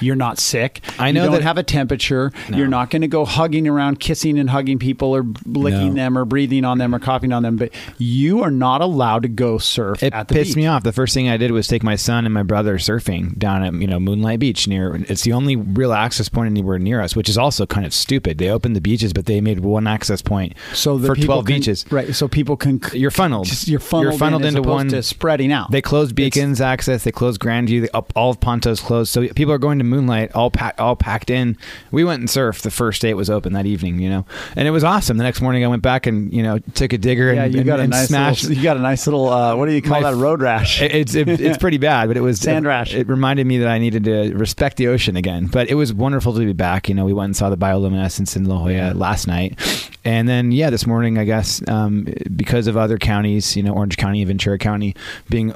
You're 0.00 0.16
not 0.16 0.38
sick. 0.38 0.80
I 0.98 1.08
You 1.08 1.12
know 1.14 1.24
don't 1.24 1.32
that- 1.34 1.42
have 1.42 1.58
a 1.58 1.62
temperature. 1.62 2.32
No. 2.48 2.58
You're 2.58 2.68
not 2.68 2.90
going 2.90 3.02
to 3.02 3.08
go 3.08 3.24
hugging 3.24 3.66
around, 3.68 4.00
kissing 4.00 4.38
and 4.38 4.50
hugging 4.50 4.78
people, 4.78 5.14
or 5.14 5.24
licking 5.46 5.94
No. 5.94 6.02
them, 6.02 6.18
or 6.18 6.24
breathing 6.24 6.64
on 6.64 6.78
them, 6.78 6.94
or 6.94 6.98
coughing 6.98 7.32
on 7.32 7.42
them. 7.42 7.56
But 7.56 7.70
you 7.98 8.42
are 8.42 8.50
not 8.50 8.80
allowed 8.80 9.22
to 9.22 9.28
go 9.28 9.58
surf 9.58 10.02
It 10.02 10.12
at 10.12 10.28
the 10.28 10.34
pissed 10.34 10.50
beach. 10.50 10.56
me 10.56 10.66
off. 10.66 10.82
The 10.82 10.92
first 10.92 11.14
thing 11.14 11.28
I 11.28 11.36
did 11.36 11.50
was 11.50 11.66
take 11.66 11.82
my 11.82 11.96
son 11.96 12.24
and 12.24 12.32
my 12.34 12.42
brother 12.42 12.78
surfing 12.78 13.38
down 13.38 13.62
at 13.62 13.74
you 13.74 13.86
know 13.86 13.98
Moonlight 14.00 14.40
Beach 14.40 14.66
near. 14.68 14.94
It's 15.08 15.22
the 15.22 15.32
only 15.32 15.56
real 15.56 15.92
access 15.92 16.28
point 16.28 16.50
anywhere 16.50 16.78
near 16.78 17.00
us, 17.00 17.14
which 17.16 17.28
is 17.28 17.38
also 17.38 17.66
kind 17.66 17.86
of 17.86 17.92
stupid. 17.94 18.38
They 18.38 18.48
opened 18.50 18.76
the 18.76 18.80
beaches, 18.80 19.12
but 19.12 19.26
they 19.26 19.40
made 19.40 19.60
one 19.60 19.86
access 19.86 20.22
point 20.22 20.54
So 20.74 20.98
the 20.98 21.08
for 21.08 21.16
twelve 21.16 21.46
can- 21.46 21.56
beaches. 21.56 21.84
right? 21.90 22.14
So 22.14 22.28
people 22.28 22.56
can 22.56 22.80
You're 22.92 23.10
funneled. 23.10 23.46
just 23.46 23.68
you're 23.68 23.80
funneled, 23.80 24.12
You're 24.14 24.18
funneled 24.18 24.42
in 24.42 24.56
into 24.56 24.62
one. 24.68 24.88
to 24.88 25.02
spreading 25.02 25.52
out. 25.52 25.70
They 25.70 25.82
closed 25.82 26.14
Beacons 26.14 26.60
access. 26.60 27.04
They 27.04 27.12
closed 27.12 27.40
Grandview. 27.40 27.82
They, 27.82 27.88
up, 27.90 28.12
all 28.16 28.30
of 28.30 28.40
Ponto's 28.40 28.80
closed. 28.80 29.10
So 29.12 29.26
people 29.28 29.52
are 29.52 29.58
going 29.58 29.71
to 29.78 29.84
Moonlight 29.84 30.32
all 30.34 30.50
packed, 30.50 30.78
all 30.80 30.96
packed 30.96 31.30
in. 31.30 31.56
We 31.90 32.04
went 32.04 32.20
and 32.20 32.28
surfed 32.28 32.62
the 32.62 32.70
first 32.70 33.02
day 33.02 33.10
it 33.10 33.16
was 33.16 33.30
open 33.30 33.52
that 33.54 33.66
evening, 33.66 33.98
you 34.00 34.08
know, 34.10 34.26
and 34.56 34.66
it 34.66 34.70
was 34.70 34.84
awesome. 34.84 35.16
The 35.18 35.24
next 35.24 35.40
morning 35.40 35.64
I 35.64 35.68
went 35.68 35.82
back 35.82 36.06
and 36.06 36.32
you 36.32 36.42
know 36.42 36.58
took 36.74 36.92
a 36.92 36.98
digger 36.98 37.32
yeah, 37.32 37.44
and, 37.44 37.52
you 37.54 37.60
and, 37.60 37.66
got 37.66 37.80
a 37.80 37.86
nice 37.86 38.08
smashed. 38.08 38.42
little, 38.44 38.56
you 38.56 38.62
got 38.62 38.76
a 38.76 38.80
nice 38.80 39.06
little 39.06 39.28
uh, 39.28 39.54
what 39.56 39.66
do 39.66 39.72
you 39.72 39.82
call 39.82 40.00
My 40.00 40.10
that 40.10 40.16
road 40.16 40.40
rash? 40.42 40.80
It- 40.80 40.92
It's 40.94 41.14
it, 41.14 41.28
it's 41.28 41.58
pretty 41.58 41.78
bad, 41.78 42.08
but 42.08 42.16
it 42.16 42.20
was 42.20 42.38
Sand 42.40 42.66
rash. 42.66 42.94
It 42.94 43.08
reminded 43.08 43.46
me 43.46 43.58
that 43.58 43.68
I 43.68 43.78
needed 43.78 44.04
to 44.04 44.34
respect 44.34 44.76
the 44.76 44.88
ocean 44.88 45.16
again. 45.16 45.46
But 45.46 45.68
it 45.70 45.74
was 45.74 45.92
wonderful 45.92 46.32
to 46.34 46.40
be 46.40 46.52
back. 46.52 46.88
You 46.88 46.94
know, 46.94 47.04
we 47.04 47.12
went 47.12 47.26
and 47.26 47.36
saw 47.36 47.50
the 47.50 47.56
bioluminescence 47.56 48.36
in 48.36 48.44
La 48.44 48.58
Jolla 48.58 48.94
last 48.94 49.26
night, 49.26 49.58
and 50.04 50.28
then 50.28 50.52
yeah, 50.52 50.70
this 50.70 50.86
morning 50.86 51.18
I 51.18 51.24
guess 51.24 51.66
um, 51.68 52.06
because 52.36 52.66
of 52.66 52.76
other 52.76 52.98
counties, 52.98 53.56
you 53.56 53.62
know, 53.62 53.72
Orange 53.72 53.96
County 53.96 54.22
Ventura 54.24 54.58
County 54.58 54.94
being, 55.28 55.52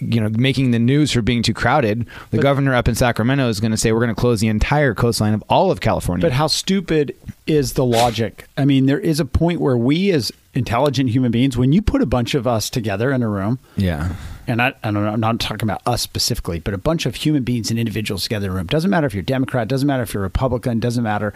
you 0.00 0.20
know, 0.20 0.28
making 0.30 0.70
the 0.70 0.78
news 0.78 1.12
for 1.12 1.22
being 1.22 1.42
too 1.42 1.54
crowded, 1.54 2.06
the 2.30 2.36
But- 2.38 2.42
governor 2.42 2.74
up 2.74 2.88
in 2.88 2.94
Sacramento 2.94 3.48
is 3.48 3.60
going 3.60 3.70
to 3.72 3.76
say 3.76 3.92
we're 3.92 3.98
going 4.00 4.14
to 4.14 4.20
close 4.20 4.40
the 4.40 4.48
entire 4.48 4.94
coastline 4.94 5.34
of 5.34 5.42
all 5.48 5.70
of 5.70 5.80
California. 5.80 6.22
But 6.22 6.32
how 6.32 6.46
stupid 6.46 7.14
is 7.46 7.72
the 7.74 7.84
logic? 7.84 8.46
I 8.56 8.64
mean, 8.64 8.86
there 8.86 9.00
is 9.00 9.20
a 9.20 9.24
point 9.24 9.60
where 9.60 9.76
we, 9.76 10.10
as 10.12 10.30
intelligent 10.54 11.10
human 11.10 11.30
beings, 11.30 11.56
when 11.56 11.72
you 11.72 11.82
put 11.82 12.02
a 12.02 12.06
bunch 12.06 12.34
of 12.34 12.46
us 12.46 12.70
together 12.70 13.10
in 13.12 13.22
a 13.22 13.28
room, 13.28 13.58
yeah. 13.76 14.10
And 14.48 14.60
I, 14.60 14.68
I 14.82 14.90
don't 14.90 14.94
know, 15.04 15.10
I'm 15.10 15.20
not 15.20 15.38
talking 15.38 15.68
about 15.68 15.82
us 15.86 16.02
specifically, 16.02 16.58
but 16.58 16.74
a 16.74 16.78
bunch 16.78 17.06
of 17.06 17.14
human 17.14 17.44
beings 17.44 17.70
and 17.70 17.78
individuals 17.78 18.24
together 18.24 18.46
in 18.46 18.52
a 18.52 18.56
room. 18.56 18.66
Doesn't 18.66 18.90
matter 18.90 19.06
if 19.06 19.14
you're 19.14 19.22
Democrat, 19.22 19.68
doesn't 19.68 19.86
matter 19.86 20.02
if 20.02 20.12
you're 20.14 20.22
Republican, 20.22 20.80
doesn't 20.80 21.04
matter. 21.04 21.32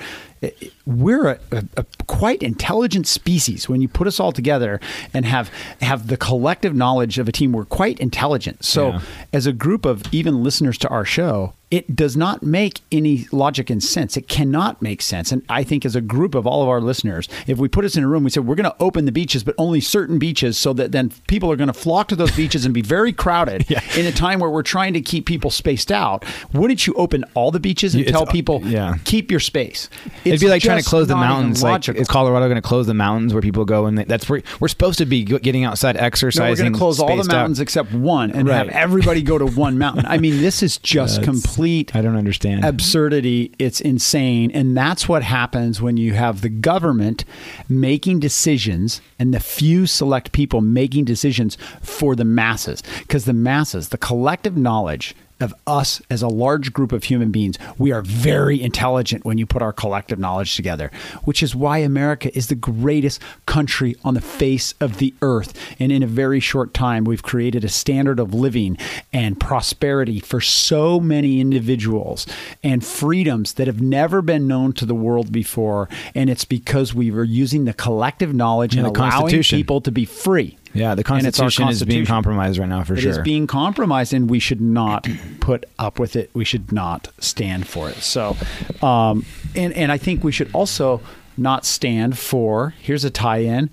We're 0.86 1.28
a, 1.28 1.38
a, 1.52 1.64
a 1.76 1.84
quite 2.06 2.42
intelligent 2.42 3.06
species. 3.06 3.68
When 3.68 3.80
you 3.80 3.88
put 3.88 4.06
us 4.08 4.18
all 4.18 4.32
together 4.32 4.80
and 5.14 5.24
have 5.26 5.50
have 5.80 6.08
the 6.08 6.16
collective 6.16 6.74
knowledge 6.74 7.18
of 7.18 7.28
a 7.28 7.32
team, 7.32 7.52
we're 7.52 7.64
quite 7.64 8.00
intelligent. 8.00 8.64
So, 8.64 8.88
Yeah. 8.88 9.00
as 9.32 9.46
a 9.46 9.52
group 9.52 9.84
of 9.84 10.02
even 10.12 10.42
listeners 10.42 10.76
to 10.78 10.88
our 10.88 11.04
show, 11.04 11.54
it 11.72 11.96
does 11.96 12.16
not 12.18 12.42
make 12.42 12.80
any 12.92 13.26
logic 13.32 13.70
and 13.70 13.82
sense. 13.82 14.16
It 14.18 14.28
cannot 14.28 14.82
make 14.82 15.00
sense. 15.00 15.32
And 15.32 15.42
I 15.48 15.64
think 15.64 15.84
as 15.86 15.96
a 15.96 16.02
group 16.02 16.34
of 16.34 16.46
all 16.46 16.62
of 16.62 16.68
our 16.68 16.82
listeners, 16.82 17.28
if 17.46 17.56
we 17.58 17.66
put 17.66 17.84
us 17.86 17.96
in 17.96 18.04
a 18.04 18.06
room, 18.06 18.24
we 18.24 18.30
said 18.30 18.46
we're 18.46 18.56
going 18.56 18.70
to 18.70 18.76
open 18.78 19.06
the 19.06 19.12
beaches, 19.12 19.42
but 19.42 19.54
only 19.56 19.80
certain 19.80 20.18
beaches, 20.18 20.58
so 20.58 20.74
that 20.74 20.92
then 20.92 21.10
people 21.28 21.50
are 21.50 21.56
going 21.56 21.68
to 21.68 21.72
flock 21.72 22.08
to 22.08 22.14
those 22.16 22.30
beaches 22.36 22.66
and 22.66 22.74
be 22.74 22.82
very 22.82 23.10
crowded 23.12 23.64
Yeah. 23.70 23.80
in 23.96 24.04
a 24.04 24.12
time 24.12 24.38
where 24.38 24.50
we're 24.50 24.62
trying 24.62 24.92
to 24.92 25.00
keep 25.00 25.24
people 25.24 25.50
spaced 25.50 25.90
out. 25.90 26.26
Wouldn't 26.52 26.86
you 26.86 26.92
open 26.94 27.24
all 27.32 27.50
the 27.50 27.58
beaches 27.60 27.94
and 27.94 28.02
It's- 28.02 28.12
tell 28.12 28.26
people, 28.26 28.60
yeah. 28.66 28.96
keep 29.04 29.30
your 29.30 29.40
space? 29.40 29.88
It'd 30.26 30.40
be 30.40 30.48
like 30.48 30.62
trying 30.62 30.82
to 30.82 30.88
close 30.88 31.08
the 31.08 31.16
mountains. 31.16 31.62
Like, 31.62 31.88
is 31.88 32.06
Colorado 32.06 32.46
going 32.48 32.56
to 32.60 32.68
close 32.68 32.86
the 32.86 32.92
mountains 32.92 33.32
where 33.32 33.40
people 33.40 33.64
go 33.64 33.86
and 33.86 33.96
they, 33.96 34.04
that's 34.04 34.28
where 34.28 34.42
we're 34.60 34.68
supposed 34.68 34.98
to 34.98 35.06
be 35.06 35.24
getting 35.24 35.64
outside, 35.64 35.96
No, 35.96 36.02
exercising. 36.02 36.50
we're 36.50 36.56
going 36.56 36.72
to 36.74 36.78
close 36.78 37.00
all 37.00 37.08
the 37.16 37.22
spaced 37.24 37.30
out. 37.30 37.36
mountains 37.36 37.60
except 37.60 37.92
one 37.94 38.30
and 38.30 38.46
have 38.48 38.68
everybody 38.68 39.22
go 39.22 39.38
to 39.38 39.46
one 39.46 39.78
mountain. 39.78 40.04
I 40.04 40.18
mean, 40.18 40.42
this 40.42 40.62
is 40.62 40.76
just 40.82 41.22
completely 41.22 41.61
complete 41.62 41.94
I 41.94 42.02
don't 42.02 42.16
understand. 42.16 42.64
absurdity. 42.64 43.54
It's 43.58 43.80
insane. 43.80 44.50
And 44.50 44.76
that's 44.76 45.08
what 45.08 45.22
happens 45.22 45.80
when 45.80 45.96
you 45.96 46.14
have 46.14 46.40
the 46.40 46.48
government 46.48 47.24
making 47.68 48.20
decisions 48.20 49.00
and 49.18 49.32
the 49.32 49.40
few 49.40 49.86
select 49.86 50.32
people 50.32 50.60
making 50.60 51.04
decisions 51.04 51.56
for 51.80 52.16
the 52.16 52.24
masses. 52.24 52.82
Because 53.00 53.26
the 53.26 53.32
masses, 53.32 53.90
the 53.90 53.98
collective 53.98 54.56
knowledge 54.56 55.14
of 55.42 55.54
us 55.66 56.00
as 56.10 56.22
a 56.22 56.28
large 56.28 56.72
group 56.72 56.92
of 56.92 57.04
human 57.04 57.30
beings, 57.30 57.58
we 57.78 57.92
are 57.92 58.02
very 58.02 58.62
intelligent 58.62 59.24
when 59.24 59.38
you 59.38 59.46
put 59.46 59.62
our 59.62 59.72
collective 59.72 60.18
knowledge 60.18 60.56
together, 60.56 60.90
which 61.24 61.42
is 61.42 61.54
why 61.54 61.78
America 61.78 62.34
is 62.36 62.46
the 62.46 62.54
greatest 62.54 63.20
country 63.46 63.96
on 64.04 64.14
the 64.14 64.20
face 64.20 64.74
of 64.80 64.98
the 64.98 65.14
earth. 65.22 65.52
And 65.78 65.92
in 65.92 66.02
a 66.02 66.06
very 66.06 66.40
short 66.40 66.74
time, 66.74 67.04
we've 67.04 67.22
created 67.22 67.64
a 67.64 67.68
standard 67.68 68.18
of 68.18 68.34
living 68.34 68.78
and 69.12 69.38
prosperity 69.38 70.20
for 70.20 70.40
so 70.40 71.00
many 71.00 71.40
individuals 71.40 72.26
and 72.62 72.84
freedoms 72.84 73.54
that 73.54 73.66
have 73.66 73.80
never 73.80 74.22
been 74.22 74.46
known 74.46 74.72
to 74.74 74.86
the 74.86 74.94
world 74.94 75.32
before. 75.32 75.88
And 76.14 76.30
it's 76.30 76.44
because 76.44 76.94
we 76.94 77.10
were 77.10 77.24
using 77.24 77.64
the 77.64 77.72
collective 77.72 78.34
knowledge 78.34 78.76
and 78.76 78.84
the 78.84 78.90
allowing 78.90 79.10
Constitution. 79.10 79.58
people 79.58 79.80
to 79.80 79.90
be 79.90 80.04
free. 80.04 80.58
Yeah, 80.74 80.94
the 80.94 81.04
Constitution 81.04 81.68
is 81.68 81.82
being 81.84 82.06
compromised 82.06 82.58
right 82.58 82.68
now 82.68 82.82
for 82.84 82.94
It 82.94 83.00
sure. 83.00 83.10
It 83.10 83.18
is 83.18 83.22
being 83.22 83.46
compromised, 83.46 84.12
and 84.14 84.30
we 84.30 84.38
should 84.38 84.60
not 84.60 85.06
put 85.40 85.64
up 85.78 85.98
with 85.98 86.16
it. 86.16 86.30
We 86.34 86.44
should 86.44 86.72
not 86.72 87.08
stand 87.18 87.66
for 87.66 87.88
it. 87.90 87.96
So, 87.96 88.36
um, 88.80 89.26
and 89.54 89.72
and 89.74 89.92
I 89.92 89.98
think 89.98 90.24
we 90.24 90.32
should 90.32 90.50
also 90.54 91.00
not 91.36 91.64
stand 91.64 92.18
for. 92.18 92.74
Here's 92.80 93.04
a 93.04 93.10
tie-in. 93.10 93.70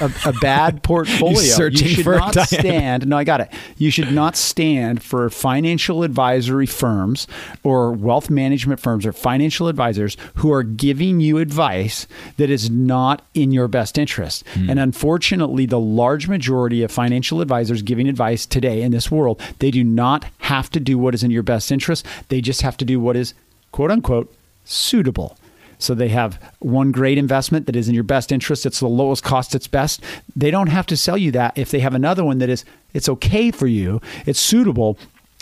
A, 0.00 0.10
a 0.26 0.32
bad 0.34 0.82
portfolio. 0.82 1.36
Searching 1.36 1.88
you 1.88 1.94
should 1.94 2.04
for 2.04 2.16
not 2.16 2.34
stand. 2.34 3.06
No, 3.06 3.16
I 3.16 3.24
got 3.24 3.40
it. 3.40 3.48
You 3.78 3.90
should 3.90 4.12
not 4.12 4.36
stand 4.36 5.02
for 5.02 5.30
financial 5.30 6.02
advisory 6.02 6.66
firms 6.66 7.26
or 7.62 7.92
wealth 7.92 8.30
management 8.30 8.80
firms 8.80 9.06
or 9.06 9.12
financial 9.12 9.68
advisors 9.68 10.16
who 10.36 10.52
are 10.52 10.62
giving 10.62 11.20
you 11.20 11.38
advice 11.38 12.06
that 12.36 12.50
is 12.50 12.70
not 12.70 13.22
in 13.34 13.52
your 13.52 13.68
best 13.68 13.98
interest. 13.98 14.44
Hmm. 14.54 14.70
And 14.70 14.78
unfortunately, 14.78 15.66
the 15.66 15.80
large 15.80 16.28
majority 16.28 16.82
of 16.82 16.90
financial 16.90 17.40
advisors 17.40 17.82
giving 17.82 18.08
advice 18.08 18.46
today 18.46 18.82
in 18.82 18.92
this 18.92 19.10
world, 19.10 19.40
they 19.58 19.70
do 19.70 19.84
not 19.84 20.24
have 20.38 20.70
to 20.70 20.80
do 20.80 20.98
what 20.98 21.14
is 21.14 21.22
in 21.22 21.30
your 21.30 21.42
best 21.42 21.72
interest. 21.72 22.06
They 22.28 22.40
just 22.40 22.62
have 22.62 22.76
to 22.78 22.84
do 22.84 23.00
what 23.00 23.16
is 23.16 23.34
quote 23.72 23.90
unquote 23.90 24.32
suitable. 24.64 25.36
So 25.78 25.94
they 25.94 26.08
have 26.08 26.40
one 26.60 26.92
great 26.92 27.18
investment 27.18 27.66
that 27.66 27.76
is 27.76 27.88
in 27.88 27.94
your 27.94 28.04
best 28.04 28.32
interest. 28.32 28.66
It's 28.66 28.80
the 28.80 28.88
lowest 28.88 29.22
cost. 29.22 29.54
It's 29.54 29.66
best. 29.66 30.02
They 30.34 30.50
don't 30.50 30.68
have 30.68 30.86
to 30.86 30.96
sell 30.96 31.18
you 31.18 31.30
that 31.32 31.56
if 31.56 31.70
they 31.70 31.80
have 31.80 31.94
another 31.94 32.24
one 32.24 32.38
that 32.38 32.48
is 32.48 32.64
it's 32.94 33.08
okay 33.08 33.50
for 33.50 33.66
you. 33.66 34.00
It's 34.24 34.40
suitable, 34.40 34.98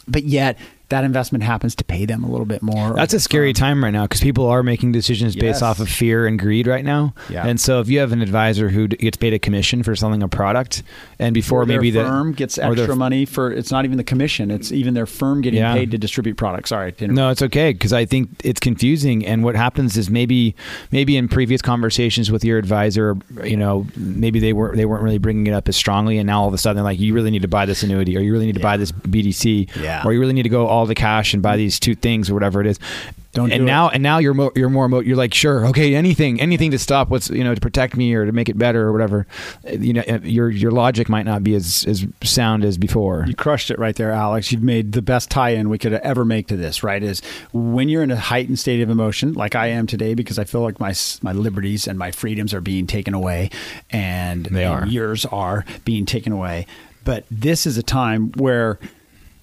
but 0.08 0.24
yet 0.24 0.58
that 0.94 1.02
investment 1.02 1.42
happens 1.42 1.74
to 1.74 1.82
pay 1.82 2.06
them 2.06 2.22
a 2.22 2.30
little 2.30 2.46
bit 2.46 2.62
more. 2.62 2.94
That's 2.94 3.12
a 3.14 3.18
scary 3.18 3.48
um, 3.50 3.54
time 3.54 3.82
right 3.82 3.90
now 3.90 4.04
because 4.04 4.20
people 4.20 4.46
are 4.46 4.62
making 4.62 4.92
decisions 4.92 5.34
based 5.34 5.60
off 5.60 5.80
of 5.80 5.88
fear 5.88 6.24
and 6.24 6.38
greed 6.38 6.68
right 6.68 6.84
now. 6.84 7.14
Yeah. 7.28 7.44
And 7.44 7.60
so 7.60 7.80
if 7.80 7.88
you 7.88 7.98
have 7.98 8.12
an 8.12 8.22
advisor 8.22 8.68
who 8.68 8.86
gets 8.86 9.16
paid 9.16 9.32
a 9.34 9.40
commission 9.40 9.82
for 9.82 9.96
selling 9.96 10.22
a 10.22 10.28
product, 10.28 10.84
and 11.18 11.34
before 11.34 11.62
or 11.62 11.66
their 11.66 11.80
maybe 11.80 11.90
firm 11.90 12.30
the 12.30 12.36
gets 12.36 12.58
or 12.58 12.76
their 12.76 12.84
extra 12.84 12.94
money 12.94 13.24
for 13.24 13.50
it's 13.50 13.72
not 13.72 13.84
even 13.84 13.96
the 13.98 14.04
commission. 14.04 14.52
It's 14.52 14.70
even 14.70 14.94
their 14.94 15.06
firm 15.06 15.40
getting 15.40 15.58
Yeah. 15.58 15.74
paid 15.74 15.90
to 15.90 15.98
distribute 15.98 16.36
products. 16.36 16.70
Sorry, 16.70 16.94
No, 17.00 17.30
it's 17.30 17.42
okay 17.42 17.72
because 17.72 17.92
I 17.92 18.04
think 18.04 18.28
it's 18.44 18.60
confusing. 18.60 19.26
And 19.26 19.42
what 19.42 19.56
happens 19.56 19.96
is 19.96 20.08
maybe, 20.08 20.54
maybe 20.92 21.16
in 21.16 21.26
previous 21.26 21.60
conversations 21.60 22.30
with 22.30 22.44
your 22.44 22.58
advisor, 22.58 23.16
you 23.42 23.56
know, 23.56 23.84
maybe 23.96 24.38
they 24.38 24.52
weren't 24.52 24.76
they 24.76 24.84
weren't 24.84 25.02
really 25.02 25.18
bringing 25.18 25.48
it 25.48 25.54
up 25.54 25.68
as 25.68 25.74
strongly, 25.76 26.18
and 26.18 26.26
now 26.28 26.42
all 26.42 26.48
of 26.48 26.54
a 26.54 26.58
sudden 26.58 26.76
they're 26.76 26.84
like, 26.84 27.00
you 27.00 27.14
really 27.14 27.30
need 27.32 27.42
to 27.42 27.48
buy 27.48 27.66
this 27.66 27.82
annuity, 27.82 28.16
or 28.16 28.20
you 28.20 28.32
really 28.32 28.46
need 28.46 28.54
to 28.54 28.60
buy 28.60 28.76
this 28.76 28.92
BDC, 28.92 29.68
Yeah. 29.82 30.02
or 30.04 30.12
you 30.12 30.20
really 30.20 30.32
need 30.32 30.42
to 30.44 30.48
go 30.48 30.66
all 30.68 30.83
the 30.86 30.94
cash 30.94 31.34
and 31.34 31.42
buy 31.42 31.56
these 31.56 31.78
two 31.80 31.94
things 31.94 32.30
or 32.30 32.34
whatever 32.34 32.60
it 32.60 32.66
is. 32.66 32.78
Don't 33.32 33.50
and 33.50 33.60
do 33.60 33.64
it. 33.64 33.66
now 33.66 33.88
and 33.88 34.00
now 34.00 34.18
you're 34.18 34.32
mo- 34.32 34.52
you're 34.54 34.70
more 34.70 34.88
mo- 34.88 35.00
you're 35.00 35.16
like 35.16 35.34
sure 35.34 35.66
okay 35.66 35.96
anything 35.96 36.40
anything 36.40 36.70
to 36.70 36.78
stop 36.78 37.08
what's 37.10 37.28
you 37.30 37.42
know 37.42 37.52
to 37.52 37.60
protect 37.60 37.96
me 37.96 38.14
or 38.14 38.24
to 38.26 38.30
make 38.30 38.48
it 38.48 38.56
better 38.56 38.82
or 38.86 38.92
whatever 38.92 39.26
you 39.68 39.92
know 39.92 40.02
uh, 40.08 40.20
your 40.22 40.48
your 40.48 40.70
logic 40.70 41.08
might 41.08 41.24
not 41.26 41.42
be 41.42 41.56
as 41.56 41.84
as 41.88 42.06
sound 42.22 42.64
as 42.64 42.78
before 42.78 43.24
You 43.26 43.34
crushed 43.34 43.72
it 43.72 43.78
right 43.80 43.96
there, 43.96 44.12
Alex. 44.12 44.52
You've 44.52 44.62
made 44.62 44.92
the 44.92 45.02
best 45.02 45.32
tie-in 45.32 45.68
we 45.68 45.78
could 45.78 45.94
ever 45.94 46.24
make 46.24 46.46
to 46.46 46.56
this. 46.56 46.84
Right? 46.84 47.02
Is 47.02 47.22
when 47.52 47.88
you're 47.88 48.04
in 48.04 48.12
a 48.12 48.16
heightened 48.16 48.60
state 48.60 48.80
of 48.80 48.88
emotion, 48.88 49.32
like 49.32 49.56
I 49.56 49.66
am 49.66 49.88
today, 49.88 50.14
because 50.14 50.38
I 50.38 50.44
feel 50.44 50.60
like 50.62 50.78
my 50.78 50.94
my 51.22 51.32
liberties 51.32 51.88
and 51.88 51.98
my 51.98 52.12
freedoms 52.12 52.54
are 52.54 52.60
being 52.60 52.86
taken 52.86 53.14
away, 53.14 53.50
and 53.90 54.46
They 54.46 54.62
and 54.64 54.84
are. 54.84 54.86
yours 54.86 55.26
are 55.26 55.64
being 55.84 56.06
taken 56.06 56.32
away. 56.32 56.66
But 57.04 57.24
this 57.32 57.66
is 57.66 57.76
a 57.78 57.82
time 57.82 58.30
where 58.36 58.78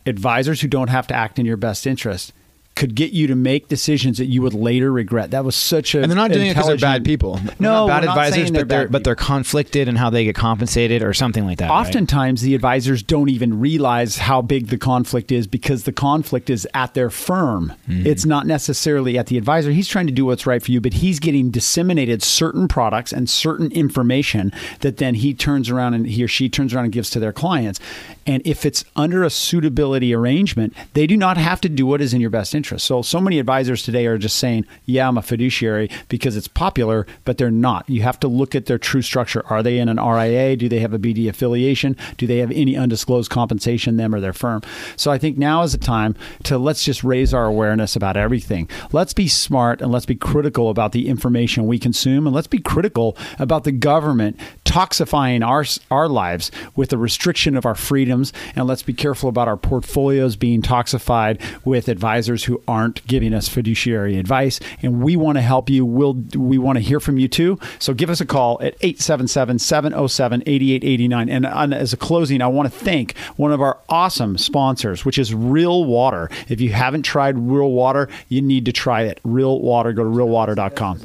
advisors 0.06 0.62
who 0.62 0.68
don't 0.68 0.90
have 0.90 1.08
to 1.08 1.14
act 1.14 1.40
in 1.40 1.46
your 1.46 1.58
best 1.58 1.86
interest 1.88 2.34
could 2.76 2.96
get 2.96 3.12
you 3.12 3.28
to 3.28 3.36
make 3.36 3.68
decisions 3.68 4.18
that 4.18 4.26
you 4.26 4.42
would 4.42 4.54
later 4.54 4.92
regret. 4.92 5.32
That 5.32 5.44
was 5.44 5.56
such 5.56 5.94
a 5.94 6.02
and 6.02 6.10
they're 6.10 6.16
not 6.16 6.32
doing 6.32 6.48
it 6.48 6.54
because 6.54 6.68
they're 6.68 6.78
bad 6.78 7.04
people 7.04 7.40
No, 7.60 7.86
not 7.86 7.88
bad 7.88 8.04
advisors 8.06 8.52
they're 8.52 8.66
but 8.66 8.70
they're 8.70 8.88
but 8.88 9.04
they're 9.04 9.16
conflicted 9.16 9.88
in 9.88 9.98
how 9.98 10.10
they 10.10 10.24
get 10.24 10.36
compensated 10.36 11.04
or 11.04 11.14
something 11.14 11.46
like 11.46 11.58
that 11.60 11.70
right? 11.70 11.80
Oftentimes, 11.80 12.42
the 12.42 12.56
advisors 12.56 13.04
don't 13.04 13.30
even 13.30 13.60
realize 13.60 14.18
how 14.18 14.42
big 14.42 14.68
the 14.68 14.78
conflict 14.78 15.32
is 15.32 15.48
because 15.48 15.84
the 15.84 15.92
conflict 15.92 16.50
is 16.50 16.68
at 16.74 16.94
their 16.94 17.10
firm. 17.10 17.74
Mm-hmm. 17.88 18.08
It's 18.08 18.26
not 18.26 18.48
necessarily 18.48 19.18
at 19.18 19.28
the 19.28 19.38
advisor. 19.38 19.72
He's 19.72 19.88
trying 19.88 20.08
to 20.08 20.14
do 20.14 20.26
what's 20.26 20.46
right 20.46 20.64
for 20.64 20.72
you, 20.72 20.80
but 20.80 20.94
he's 20.94 21.20
getting 21.20 21.52
disseminated 21.52 22.24
certain 22.24 22.68
products 22.68 23.12
and 23.12 23.30
certain 23.30 23.72
information 23.74 24.52
that 24.80 24.98
then 24.98 25.16
he 25.16 25.34
turns 25.34 25.70
around 25.70 25.94
and 25.94 26.08
he 26.08 26.24
or 26.24 26.28
she 26.28 26.50
turns 26.50 26.74
around 26.74 26.86
and 26.86 26.94
gives 26.94 27.10
to 27.12 27.20
their 27.20 27.34
clients. 27.34 27.80
And 28.26 28.42
if 28.46 28.66
it's 28.66 28.86
under 28.96 29.24
a 29.24 29.30
suitability 29.30 30.14
arrangement, 30.14 30.74
they 30.94 31.08
do 31.08 31.18
not 31.18 31.38
have 31.38 31.62
to 31.62 31.70
do 31.70 31.86
what 31.86 32.02
is 32.02 32.14
in 32.14 32.22
your 32.22 32.30
best 32.30 32.54
interest. 32.54 32.86
So, 32.86 33.02
so 33.02 33.20
many 33.20 33.40
advisors 33.40 33.84
today 33.84 34.06
are 34.06 34.18
just 34.18 34.38
saying, 34.38 34.66
yeah, 34.86 35.08
I'm 35.08 35.18
a 35.18 35.22
fiduciary 35.22 35.90
because 36.10 36.38
it's 36.38 36.48
popular, 36.48 37.08
but 37.26 37.38
they're 37.38 37.52
not. 37.52 37.90
You 37.90 38.04
have 38.04 38.20
to 38.22 38.28
look 38.28 38.56
at 38.56 38.66
their 38.68 38.78
true 38.78 39.02
structure. 39.02 39.44
Are 39.48 39.64
they 39.64 39.80
in 39.80 39.90
an 39.90 39.98
RIA? 39.98 40.56
Do 40.56 40.70
they 40.70 40.80
have 40.80 40.94
a 40.94 41.00
BD 41.00 41.28
affiliation? 41.28 41.98
Do 42.18 42.28
they 42.28 42.38
have 42.38 42.52
any 42.52 42.78
undisclosed 42.78 43.32
compensation, 43.32 43.98
them 43.98 44.14
or 44.14 44.20
their 44.20 44.34
firm? 44.34 44.62
So 44.96 45.12
I 45.12 45.18
think 45.18 45.38
now 45.38 45.64
is 45.64 45.72
the 45.72 45.78
time 45.78 46.16
to 46.44 46.58
let's 46.58 46.84
just 46.84 47.04
raise 47.04 47.34
our 47.34 47.46
awareness 47.46 47.96
about 47.96 48.18
everything. 48.18 48.70
Let's 48.92 49.14
be 49.14 49.28
smart 49.28 49.82
and 49.82 49.92
let's 49.92 50.06
be 50.06 50.16
critical 50.16 50.70
about 50.70 50.92
the 50.92 51.08
information 51.08 51.68
we 51.68 51.80
consume 51.80 52.28
and 52.28 52.36
let's 52.36 52.48
be 52.48 52.60
critical 52.60 53.18
about 53.40 53.64
the 53.64 53.72
government 53.72 54.40
toxifying 54.66 55.46
our 55.46 55.66
our 55.90 56.08
lives 56.08 56.52
with 56.76 56.90
the 56.90 56.98
restriction 56.98 57.58
of 57.58 57.66
our 57.66 57.76
freedoms 58.12 58.34
and 58.56 58.68
let's 58.68 58.84
be 58.84 58.94
careful 58.94 59.30
about 59.30 59.48
our 59.48 59.56
portfolios 59.58 60.36
being 60.36 60.62
toxified 60.62 61.42
with 61.66 61.88
advisors 61.88 62.44
who 62.44 62.62
aren't 62.68 63.04
giving 63.08 63.34
us 63.34 63.48
fiduciary 63.48 64.18
advice 64.18 64.60
and 64.82 65.02
we 65.02 65.16
want 65.16 65.38
to 65.38 65.42
help 65.42 65.70
you. 65.70 65.86
We'll 65.86 66.16
we 66.36 66.58
want 66.58 66.76
to 66.78 66.82
hear 66.82 67.00
from 67.00 67.18
you 67.18 67.30
too. 67.30 67.58
So 67.80 67.94
give 67.94 68.10
us 68.10 68.20
a 68.22 68.26
call 68.26 68.60
at 68.62 68.78
877-707-8889 68.80 71.30
and, 71.30 71.46
and 71.46 71.74
as 71.74 71.94
a 71.94 71.98
closing 71.98 72.42
I 72.42 72.48
want 72.48 72.70
to 72.72 72.78
thank 72.78 73.18
one 73.38 73.54
of 73.54 73.62
our 73.62 73.78
awesome 73.90 74.38
sponsors 74.38 75.06
which 75.06 75.18
is 75.18 75.34
Real 75.34 75.86
Water. 75.86 76.30
If 76.50 76.60
you 76.62 76.72
haven't 76.72 77.04
tried 77.04 77.38
Real 77.38 77.72
Water 77.72 78.10
you 78.28 78.42
need 78.42 78.66
to 78.66 78.74
try 78.74 79.04
it. 79.04 79.22
Real 79.24 79.60
Water. 79.60 79.94
Go 79.94 80.04
to 80.04 80.10
realwater.com 80.10 81.00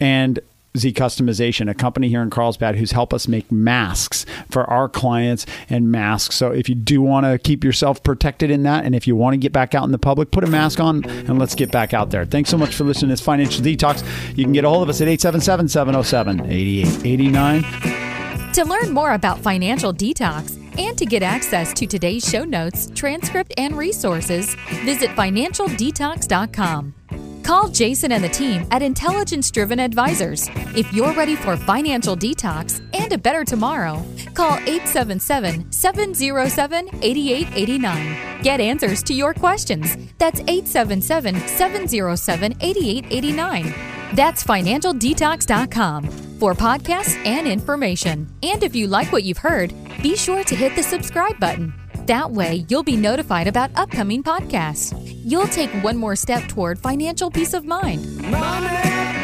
and 0.00 0.40
Z 0.78 0.92
Customization, 0.92 1.70
a 1.70 1.74
company 1.74 2.08
here 2.08 2.22
in 2.22 2.30
Carlsbad 2.30 2.76
who's 2.76 2.92
helped 2.92 3.12
us 3.12 3.28
make 3.28 3.50
masks 3.50 4.26
for 4.50 4.68
our 4.70 4.88
clients 4.88 5.46
and 5.68 5.90
masks. 5.90 6.36
So 6.36 6.50
if 6.50 6.68
you 6.68 6.74
do 6.74 7.02
want 7.02 7.26
to 7.26 7.38
keep 7.38 7.64
yourself 7.64 8.02
protected 8.02 8.50
in 8.50 8.62
that, 8.64 8.84
and 8.84 8.94
if 8.94 9.06
you 9.06 9.16
want 9.16 9.34
to 9.34 9.38
get 9.38 9.52
back 9.52 9.74
out 9.74 9.84
in 9.84 9.92
the 9.92 9.98
public, 9.98 10.30
put 10.30 10.44
a 10.44 10.46
mask 10.46 10.80
on 10.80 11.04
and 11.04 11.38
let's 11.38 11.54
get 11.54 11.70
back 11.70 11.94
out 11.94 12.10
there. 12.10 12.24
Thanks 12.24 12.50
so 12.50 12.58
much 12.58 12.74
for 12.74 12.84
listening 12.84 13.08
to 13.08 13.14
this 13.14 13.20
Financial 13.20 13.64
Detox. 13.64 14.04
You 14.36 14.44
can 14.44 14.52
get 14.52 14.64
a 14.64 14.68
hold 14.68 14.82
of 14.82 14.88
us 14.88 15.00
at 15.00 15.08
877 15.08 15.68
707 15.68 16.50
8889. 16.50 18.52
To 18.54 18.64
learn 18.64 18.92
more 18.92 19.12
about 19.12 19.40
Financial 19.40 19.92
Detox 19.92 20.56
and 20.78 20.96
to 20.98 21.04
get 21.04 21.22
access 21.22 21.72
to 21.74 21.86
today's 21.86 22.28
show 22.28 22.44
notes, 22.44 22.90
transcript, 22.94 23.52
and 23.58 23.76
resources, 23.76 24.54
visit 24.84 25.10
financialdetox.com. 25.10 27.25
Call 27.46 27.68
Jason 27.68 28.10
and 28.10 28.24
the 28.24 28.28
team 28.28 28.66
at 28.72 28.82
Intelligence 28.82 29.52
Driven 29.52 29.78
Advisors. 29.78 30.50
If 30.74 30.92
you're 30.92 31.12
ready 31.12 31.36
for 31.36 31.56
financial 31.56 32.16
detox 32.16 32.84
and 32.92 33.12
a 33.12 33.18
better 33.18 33.44
tomorrow, 33.44 34.04
call 34.34 34.56
877 34.66 35.70
707 35.70 36.88
8889. 37.02 38.42
Get 38.42 38.60
answers 38.60 39.00
to 39.04 39.14
your 39.14 39.32
questions. 39.32 39.96
That's 40.18 40.40
877 40.40 41.38
707 41.46 42.56
8889. 42.60 43.74
That's 44.16 44.42
financialdetox.com 44.42 46.10
for 46.40 46.52
podcasts 46.54 47.14
and 47.24 47.46
information. 47.46 48.28
And 48.42 48.64
if 48.64 48.74
you 48.74 48.88
like 48.88 49.12
what 49.12 49.22
you've 49.22 49.38
heard, 49.38 49.72
be 50.02 50.16
sure 50.16 50.42
to 50.42 50.56
hit 50.56 50.74
the 50.74 50.82
subscribe 50.82 51.38
button. 51.38 51.72
That 52.06 52.30
way, 52.30 52.64
you'll 52.68 52.84
be 52.84 52.96
notified 52.96 53.48
about 53.48 53.70
upcoming 53.74 54.22
podcasts. 54.22 54.94
You'll 55.24 55.48
take 55.48 55.70
one 55.82 55.96
more 55.96 56.14
step 56.14 56.46
toward 56.46 56.78
financial 56.78 57.32
peace 57.32 57.52
of 57.52 57.64
mind. 57.64 58.22
Money 58.30 59.15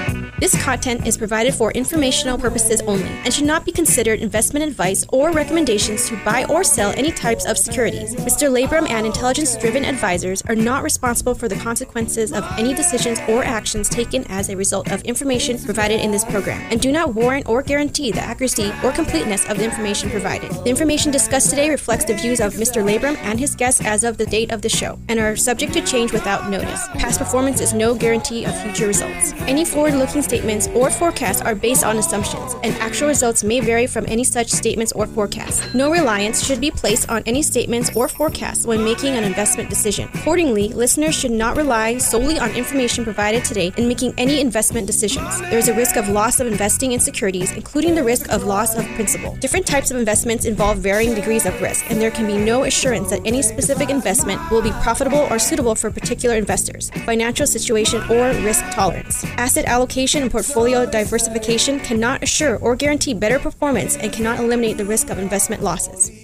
This 0.43 0.61
content 0.61 1.07
is 1.07 1.17
provided 1.17 1.55
for 1.55 1.71
informational 1.71 2.37
purposes 2.37 2.81
only 2.89 3.07
and 3.25 3.33
should 3.33 3.45
not 3.45 3.65
be 3.65 3.71
considered 3.71 4.19
investment 4.19 4.67
advice 4.67 5.07
or 5.11 5.31
recommendations 5.31 6.09
to 6.09 6.17
buy 6.25 6.47
or 6.47 6.65
sell 6.65 6.93
any 6.97 7.13
types 7.13 7.47
of 7.47 7.57
securities. 7.57 8.17
Mr. 8.17 8.51
Labrum 8.51 8.91
and 8.91 9.07
intelligence 9.07 9.57
driven 9.57 9.85
advisors 9.85 10.43
are 10.49 10.57
not 10.57 10.83
responsible 10.83 11.37
for 11.37 11.47
the 11.47 11.55
consequences 11.55 12.33
of 12.33 12.45
any 12.59 12.75
decisions 12.75 13.21
or 13.29 13.45
actions 13.45 13.89
taken 13.89 14.25
as 14.25 14.49
a 14.49 14.57
result 14.57 14.91
of 14.91 15.01
information 15.03 15.61
provided 15.61 16.01
in 16.01 16.11
this 16.11 16.25
program 16.25 16.61
and 16.73 16.81
do 16.81 16.91
not 16.91 17.15
warrant 17.15 17.49
or 17.49 17.63
guarantee 17.63 18.11
the 18.11 18.21
accuracy 18.21 18.73
or 18.83 18.91
completeness 18.91 19.49
of 19.49 19.59
the 19.59 19.65
information 19.65 20.11
provided. 20.11 20.51
The 20.51 20.71
information 20.71 21.13
discussed 21.13 21.51
today 21.51 21.71
reflects 21.71 22.07
the 22.07 22.15
views 22.15 22.41
of 22.41 22.55
Mr. 22.55 22.83
Labrum 22.83 23.17
and 23.19 23.39
his 23.39 23.55
guests 23.55 23.81
as 23.85 24.03
of 24.03 24.19
the 24.19 24.27
date 24.27 24.51
of 24.51 24.61
the 24.61 24.69
show 24.69 24.99
and 25.09 25.21
are 25.21 25.37
subject 25.37 25.73
to 25.75 25.87
change 25.87 26.13
without 26.13 26.51
notice. 26.51 26.89
Past 26.95 27.21
performance 27.21 27.61
is 27.61 27.73
no 27.73 27.95
guarantee 27.95 28.45
of 28.45 28.61
future 28.61 28.89
results. 28.89 29.35
Any 29.43 29.65
forward 29.65 29.95
looking 29.95 30.21
statements 30.33 30.67
or 30.69 30.91
forecasts 30.91 31.43
are 31.43 31.55
based 31.55 31.85
on 31.85 31.99
assumptions, 31.99 32.55
and 32.65 32.73
actual 32.77 33.09
results 33.09 33.45
may 33.45 33.61
vary 33.61 33.87
from 33.87 34.07
any 34.09 34.25
such 34.25 34.49
statements 34.49 34.91
or 34.93 35.07
forecasts. 35.07 35.61
No 35.75 35.91
reliance 35.93 36.43
should 36.43 36.59
be 36.59 36.71
placed 36.71 37.11
on 37.11 37.23
any 37.27 37.43
statements 37.43 37.95
or 37.95 38.09
forecasts 38.09 38.65
when 38.65 38.83
making 38.83 39.13
an 39.15 39.25
investment 39.25 39.69
decision. 39.69 40.09
Accordingly, 40.15 40.69
listeners 40.69 41.15
should 41.15 41.33
not 41.33 41.55
rely 41.59 41.99
solely 41.99 42.39
on 42.39 42.51
information 42.53 43.05
provided 43.05 43.45
today 43.45 43.75
in 43.77 43.87
making 43.87 44.15
any 44.17 44.41
investment 44.41 44.87
decisions. 44.87 45.39
There 45.51 45.59
is 45.59 45.69
a 45.69 45.75
risk 45.75 45.97
of 45.97 46.09
loss 46.09 46.41
of 46.41 46.47
investing 46.47 46.93
in 46.93 47.01
securities, 47.01 47.53
including 47.53 47.95
the 47.95 48.03
risk 48.03 48.33
of 48.33 48.45
loss 48.45 48.75
of 48.75 48.87
principal. 48.95 49.37
Different 49.37 49.67
types 49.67 49.91
of 49.91 49.99
investments 49.99 50.47
involve 50.47 50.79
varying 50.79 51.15
degrees 51.15 51.45
of 51.45 51.61
risk, 51.61 51.91
and 51.91 52.01
there 52.01 52.11
can 52.11 52.27
be 52.27 52.39
no 52.39 52.65
assurance 52.65 53.11
that 53.11 53.21
any 53.27 53.43
specific 53.43 53.91
investment 53.91 54.41
will 54.51 54.63
be 54.63 54.73
profitable 54.81 55.27
or 55.31 55.39
suitable 55.39 55.75
for 55.75 55.91
particular 55.91 56.37
investors, 56.37 56.89
financial 57.05 57.47
situation, 57.47 58.01
or 58.11 58.33
risk 58.43 58.65
tolerance. 58.71 59.25
Asset 59.37 59.67
allocation 59.67 60.22
portfolio 60.31 60.87
diversification 60.87 61.81
cannot 61.81 62.23
assure 62.23 62.57
or 62.59 62.77
guarantee 62.77 63.15
better 63.15 63.39
performance 63.39 63.97
and 63.97 64.13
cannot 64.13 64.39
eliminate 64.39 64.77
the 64.77 64.85
risk 64.85 65.11
of 65.11 65.19
investment 65.19 65.63
losses. 65.63 66.22